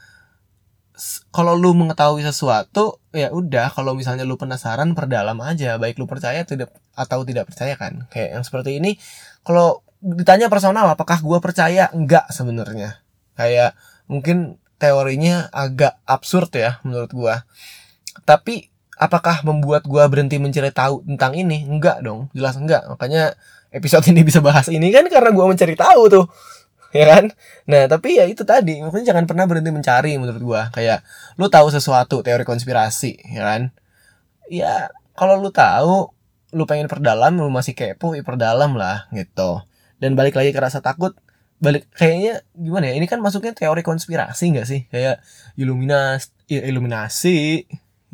kalau 1.29 1.53
lu 1.53 1.77
mengetahui 1.77 2.25
sesuatu 2.25 3.05
ya 3.13 3.29
udah 3.29 3.69
kalau 3.69 3.93
misalnya 3.93 4.25
lu 4.25 4.41
penasaran 4.41 4.97
perdalam 4.97 5.37
aja. 5.45 5.77
Baik 5.77 6.01
lu 6.01 6.09
percaya 6.09 6.43
tidak 6.49 6.73
atau 6.97 7.21
tidak 7.29 7.53
percaya 7.53 7.77
kan. 7.77 8.09
Kayak 8.09 8.41
yang 8.41 8.45
seperti 8.45 8.81
ini 8.81 8.97
kalau 9.45 9.85
ditanya 10.01 10.49
personal 10.49 10.89
apakah 10.89 11.21
gua 11.21 11.39
percaya? 11.45 11.93
Enggak 11.93 12.25
sebenarnya. 12.33 13.05
Kayak 13.37 13.77
mungkin 14.09 14.57
teorinya 14.81 15.53
agak 15.53 16.01
absurd 16.09 16.49
ya 16.57 16.81
menurut 16.81 17.13
gua. 17.13 17.45
Tapi 18.25 18.73
apakah 18.97 19.45
membuat 19.45 19.85
gua 19.85 20.09
berhenti 20.09 20.41
mencari 20.41 20.73
tahu 20.73 21.05
tentang 21.05 21.37
ini? 21.37 21.69
Enggak 21.69 22.01
dong 22.01 22.33
jelas 22.33 22.57
enggak. 22.57 22.89
Makanya 22.89 23.37
episode 23.69 24.09
ini 24.17 24.25
bisa 24.25 24.41
bahas 24.41 24.73
ini 24.73 24.89
kan 24.89 25.05
karena 25.13 25.29
gua 25.29 25.45
mencari 25.53 25.77
tahu 25.77 26.09
tuh 26.09 26.25
ya 26.99 27.05
kan? 27.11 27.25
Nah 27.67 27.87
tapi 27.91 28.19
ya 28.19 28.25
itu 28.29 28.43
tadi 28.47 28.83
makanya 28.83 29.15
jangan 29.15 29.25
pernah 29.27 29.45
berhenti 29.49 29.71
mencari 29.75 30.15
menurut 30.21 30.43
gua. 30.43 30.63
Kayak 30.75 31.03
lu 31.41 31.47
tahu 31.51 31.71
sesuatu 31.73 32.23
teori 32.23 32.45
konspirasi 32.47 33.35
ya 33.35 33.43
kan? 33.43 33.63
Ya 34.51 34.91
kalau 35.19 35.41
lu 35.41 35.51
tahu 35.51 36.13
lu 36.55 36.65
pengen 36.65 36.87
perdalam 36.87 37.35
lu 37.35 37.51
masih 37.51 37.75
kepo 37.75 38.15
ya 38.15 38.23
perdalam 38.23 38.79
lah 38.79 39.11
gitu. 39.15 39.63
Dan 39.99 40.15
balik 40.15 40.37
lagi 40.37 40.53
ke 40.53 40.61
rasa 40.61 40.85
takut 40.85 41.17
balik 41.57 41.89
kayaknya 41.97 42.45
gimana 42.53 42.93
ya 42.93 43.01
ini 43.01 43.09
kan 43.09 43.17
masuknya 43.25 43.57
teori 43.57 43.81
konspirasi 43.81 44.55
nggak 44.55 44.67
sih? 44.69 44.81
Kayak 44.93 45.25
iluminas 45.57 46.31
ya, 46.47 46.63
iluminasi 46.65 47.65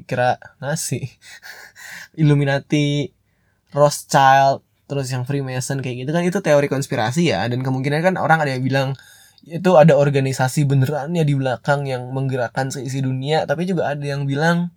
kira 0.05 0.41
nasi 0.59 1.07
Illuminati 2.21 3.13
Rothschild 3.73 4.61
terus 4.93 5.09
yang 5.09 5.25
Freemason 5.25 5.81
kayak 5.81 6.05
gitu 6.05 6.11
kan 6.13 6.21
itu 6.21 6.45
teori 6.45 6.69
konspirasi 6.69 7.33
ya. 7.33 7.49
Dan 7.49 7.65
kemungkinan 7.65 8.05
kan 8.05 8.15
orang 8.21 8.45
ada 8.45 8.53
yang 8.53 8.61
bilang 8.61 8.89
itu 9.49 9.73
ada 9.81 9.97
organisasi 9.97 10.69
beneran 10.69 11.17
ya 11.17 11.25
di 11.25 11.33
belakang 11.33 11.89
yang 11.89 12.13
menggerakkan 12.13 12.69
seisi 12.69 13.01
dunia. 13.01 13.49
Tapi 13.49 13.65
juga 13.65 13.97
ada 13.97 14.05
yang 14.05 14.29
bilang 14.29 14.69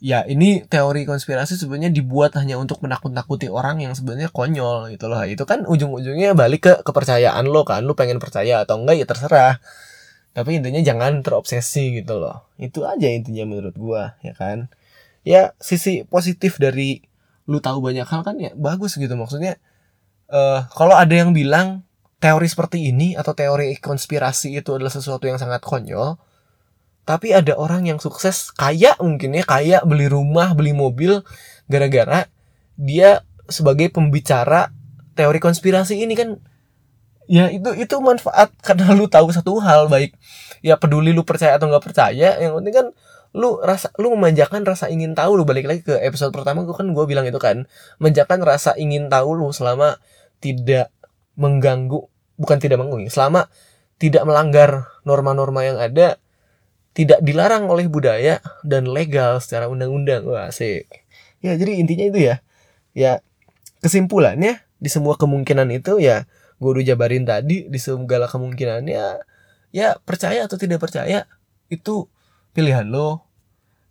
ya 0.00 0.24
ini 0.24 0.64
teori 0.64 1.04
konspirasi 1.04 1.60
sebenarnya 1.60 1.92
dibuat 1.92 2.32
hanya 2.40 2.56
untuk 2.56 2.80
menakut-nakuti 2.80 3.52
orang 3.52 3.84
yang 3.84 3.92
sebenarnya 3.92 4.32
konyol 4.32 4.88
gitu 4.96 5.12
loh. 5.12 5.20
Itu 5.28 5.44
kan 5.44 5.68
ujung-ujungnya 5.68 6.32
balik 6.32 6.64
ke 6.64 6.72
kepercayaan 6.88 7.44
lo 7.44 7.68
kan 7.68 7.84
lo 7.84 7.92
pengen 7.92 8.16
percaya 8.16 8.64
atau 8.64 8.80
enggak 8.80 9.04
ya 9.04 9.06
terserah. 9.06 9.54
Tapi 10.32 10.56
intinya 10.56 10.80
jangan 10.80 11.20
terobsesi 11.20 12.00
gitu 12.00 12.16
loh. 12.16 12.48
Itu 12.56 12.88
aja 12.88 13.12
intinya 13.12 13.44
menurut 13.44 13.76
gua 13.76 14.16
ya 14.24 14.32
kan? 14.32 14.72
Ya 15.20 15.52
sisi 15.60 16.08
positif 16.08 16.56
dari 16.56 17.04
lu 17.48 17.58
tahu 17.64 17.80
banyak 17.80 18.04
hal 18.04 18.20
kan 18.22 18.36
ya 18.36 18.52
bagus 18.54 18.94
gitu. 19.00 19.12
Maksudnya 19.16 19.56
eh 20.28 20.60
kalau 20.76 20.94
ada 20.94 21.14
yang 21.16 21.32
bilang 21.32 21.88
teori 22.20 22.46
seperti 22.50 22.90
ini 22.90 23.14
atau 23.14 23.32
teori 23.32 23.78
konspirasi 23.78 24.58
itu 24.58 24.74
adalah 24.74 24.92
sesuatu 24.92 25.24
yang 25.24 25.38
sangat 25.40 25.62
konyol 25.62 26.18
tapi 27.08 27.32
ada 27.32 27.56
orang 27.56 27.88
yang 27.88 27.96
sukses 27.96 28.52
kaya 28.52 28.92
mungkin 29.00 29.32
ya 29.32 29.40
kaya 29.46 29.80
beli 29.80 30.12
rumah 30.12 30.52
beli 30.52 30.76
mobil 30.76 31.24
gara-gara 31.64 32.28
dia 32.76 33.24
sebagai 33.48 33.88
pembicara 33.88 34.68
teori 35.16 35.40
konspirasi 35.40 36.04
ini 36.04 36.12
kan 36.12 36.36
ya 37.24 37.48
itu 37.48 37.72
itu 37.80 37.96
manfaat 38.04 38.52
karena 38.60 38.92
lu 38.92 39.08
tahu 39.08 39.32
satu 39.32 39.56
hal 39.56 39.88
baik 39.88 40.12
ya 40.60 40.76
peduli 40.76 41.16
lu 41.16 41.24
percaya 41.24 41.56
atau 41.56 41.72
nggak 41.72 41.84
percaya 41.86 42.36
yang 42.44 42.60
penting 42.60 42.74
kan 42.76 42.86
lu 43.36 43.60
rasa 43.60 43.92
lu 44.00 44.12
memanjakan 44.16 44.64
rasa 44.64 44.88
ingin 44.88 45.12
tahu 45.12 45.36
lu. 45.40 45.44
Balik 45.44 45.66
lagi 45.68 45.80
ke 45.84 45.96
episode 46.00 46.32
pertama 46.32 46.64
gue 46.64 46.72
kan 46.72 46.88
gue 46.88 47.04
bilang 47.04 47.28
itu 47.28 47.36
kan 47.40 47.68
menjakan 48.00 48.40
rasa 48.40 48.72
ingin 48.76 49.12
tahu 49.12 49.36
lu 49.36 49.52
selama 49.52 50.00
tidak 50.40 50.92
mengganggu 51.38 52.08
bukan 52.38 52.58
tidak 52.58 52.78
mengganggu 52.82 53.10
selama 53.10 53.50
tidak 53.98 54.22
melanggar 54.22 54.86
norma-norma 55.02 55.66
yang 55.66 55.78
ada 55.78 56.16
tidak 56.94 57.22
dilarang 57.22 57.70
oleh 57.70 57.86
budaya 57.86 58.42
dan 58.66 58.88
legal 58.90 59.38
secara 59.38 59.70
undang-undang. 59.70 60.26
Wah 60.26 60.50
asik. 60.50 60.88
Ya 61.44 61.54
jadi 61.54 61.78
intinya 61.78 62.06
itu 62.08 62.18
ya. 62.32 62.42
Ya 62.96 63.22
kesimpulannya 63.84 64.62
di 64.78 64.88
semua 64.90 65.14
kemungkinan 65.18 65.70
itu 65.74 65.98
ya 66.02 66.26
gue 66.58 66.70
udah 66.74 66.84
jabarin 66.94 67.22
tadi 67.22 67.70
di 67.70 67.78
segala 67.78 68.26
kemungkinannya 68.26 69.22
ya 69.70 69.88
percaya 70.02 70.46
atau 70.50 70.58
tidak 70.58 70.82
percaya 70.82 71.30
itu 71.70 72.10
pilihan 72.58 72.82
lo. 72.90 73.22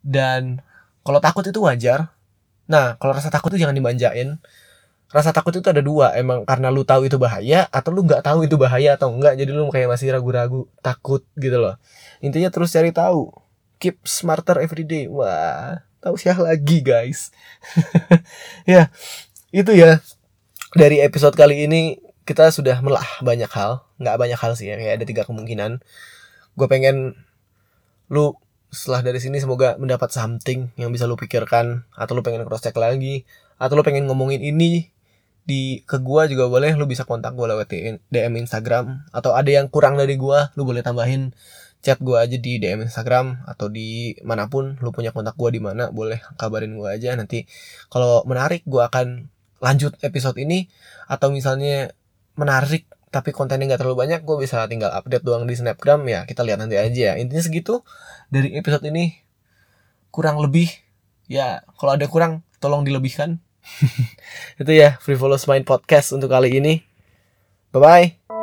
Dan 0.04 0.60
kalau 1.08 1.24
takut 1.24 1.48
itu 1.48 1.64
wajar. 1.64 2.12
Nah 2.68 3.00
kalau 3.00 3.16
rasa 3.16 3.32
takut 3.32 3.56
itu 3.56 3.64
jangan 3.64 3.80
dimanjain. 3.80 4.44
Rasa 5.08 5.32
takut 5.32 5.56
itu 5.56 5.64
ada 5.72 5.80
dua. 5.80 6.12
Emang 6.20 6.44
karena 6.44 6.68
lu 6.68 6.84
tahu 6.84 7.08
itu 7.08 7.16
bahaya 7.16 7.64
atau 7.72 7.96
lu 7.96 8.04
nggak 8.04 8.28
tahu 8.28 8.44
itu 8.44 8.60
bahaya 8.60 9.00
atau 9.00 9.16
enggak 9.16 9.40
jadi 9.40 9.56
lu 9.56 9.72
kayak 9.72 9.88
masih 9.88 10.12
ragu-ragu 10.12 10.68
takut 10.84 11.24
gitu 11.40 11.56
loh. 11.64 11.80
Intinya 12.20 12.52
terus 12.52 12.76
cari 12.76 12.92
tahu. 12.92 13.32
Keep 13.80 14.04
smarter 14.04 14.60
every 14.60 14.84
day. 14.84 15.08
Wah 15.08 15.88
tahu 16.04 16.20
siapa 16.20 16.44
lagi 16.44 16.84
guys? 16.84 17.32
Ya 18.68 18.92
itu 19.56 19.72
ya. 19.72 20.04
Dari 20.76 21.00
episode 21.00 21.40
kali 21.40 21.64
ini 21.64 22.04
kita 22.28 22.52
sudah 22.52 22.84
melah 22.84 23.08
banyak 23.24 23.48
hal. 23.48 23.88
Nggak 23.96 24.16
banyak 24.20 24.40
hal 24.40 24.52
sih 24.60 24.68
ya 24.68 24.76
kayak 24.76 25.00
ada 25.00 25.06
tiga 25.08 25.24
kemungkinan. 25.24 25.80
Gue 26.60 26.68
pengen 26.68 27.16
lu 28.12 28.36
setelah 28.68 29.00
dari 29.00 29.20
sini 29.24 29.40
semoga 29.40 29.80
mendapat 29.80 30.12
something 30.12 30.72
yang 30.76 30.92
bisa 30.92 31.08
lu 31.08 31.16
pikirkan 31.16 31.88
atau 31.96 32.12
lu 32.16 32.22
pengen 32.24 32.44
cross 32.44 32.64
check 32.64 32.76
lagi 32.76 33.24
atau 33.56 33.80
lu 33.80 33.84
pengen 33.84 34.06
ngomongin 34.06 34.44
ini 34.44 34.92
di 35.48 35.80
ke 35.88 36.04
gua 36.04 36.28
juga 36.28 36.52
boleh 36.52 36.76
lu 36.76 36.84
bisa 36.84 37.08
kontak 37.08 37.32
gua 37.32 37.56
lewat 37.56 37.72
DM 38.12 38.34
Instagram 38.36 39.08
atau 39.16 39.32
ada 39.32 39.48
yang 39.48 39.72
kurang 39.72 39.96
dari 39.96 40.20
gua 40.20 40.52
lu 40.60 40.68
boleh 40.68 40.84
tambahin. 40.84 41.32
Chat 41.78 42.02
gua 42.02 42.26
aja 42.26 42.36
di 42.36 42.58
DM 42.58 42.84
Instagram 42.90 43.48
atau 43.48 43.70
di 43.72 44.18
mana 44.26 44.50
pun 44.52 44.76
lu 44.82 44.90
punya 44.92 45.16
kontak 45.16 45.40
gua 45.40 45.54
di 45.54 45.62
mana 45.64 45.88
boleh 45.94 46.20
kabarin 46.36 46.76
gua 46.76 47.00
aja. 47.00 47.16
Nanti 47.16 47.48
kalau 47.88 48.28
menarik 48.28 48.68
gua 48.68 48.92
akan 48.92 49.32
lanjut 49.64 49.96
episode 50.04 50.36
ini 50.36 50.68
atau 51.08 51.32
misalnya 51.32 51.96
menarik 52.36 52.90
tapi 53.08 53.32
kontennya 53.32 53.74
nggak 53.74 53.82
terlalu 53.84 54.08
banyak 54.08 54.22
gue 54.28 54.38
bisa 54.40 54.68
tinggal 54.68 54.92
update 54.92 55.24
doang 55.24 55.48
di 55.48 55.56
snapgram. 55.56 56.04
Ya 56.08 56.28
kita 56.28 56.44
lihat 56.44 56.60
nanti 56.60 56.76
aja 56.76 57.16
intinya 57.16 57.44
segitu 57.44 57.82
dari 58.28 58.56
episode 58.56 58.84
ini. 58.88 59.24
Kurang 60.12 60.40
lebih 60.44 60.72
ya 61.28 61.64
kalau 61.80 61.96
ada 61.96 62.06
kurang 62.08 62.44
tolong 62.60 62.84
dilebihkan. 62.84 63.40
Itu 64.62 64.72
ya 64.72 64.96
Frivolous 65.04 65.48
Mind 65.48 65.68
Podcast 65.68 66.16
untuk 66.16 66.32
kali 66.32 66.52
ini. 66.56 66.84
Bye 67.76 67.82
bye 67.84 68.37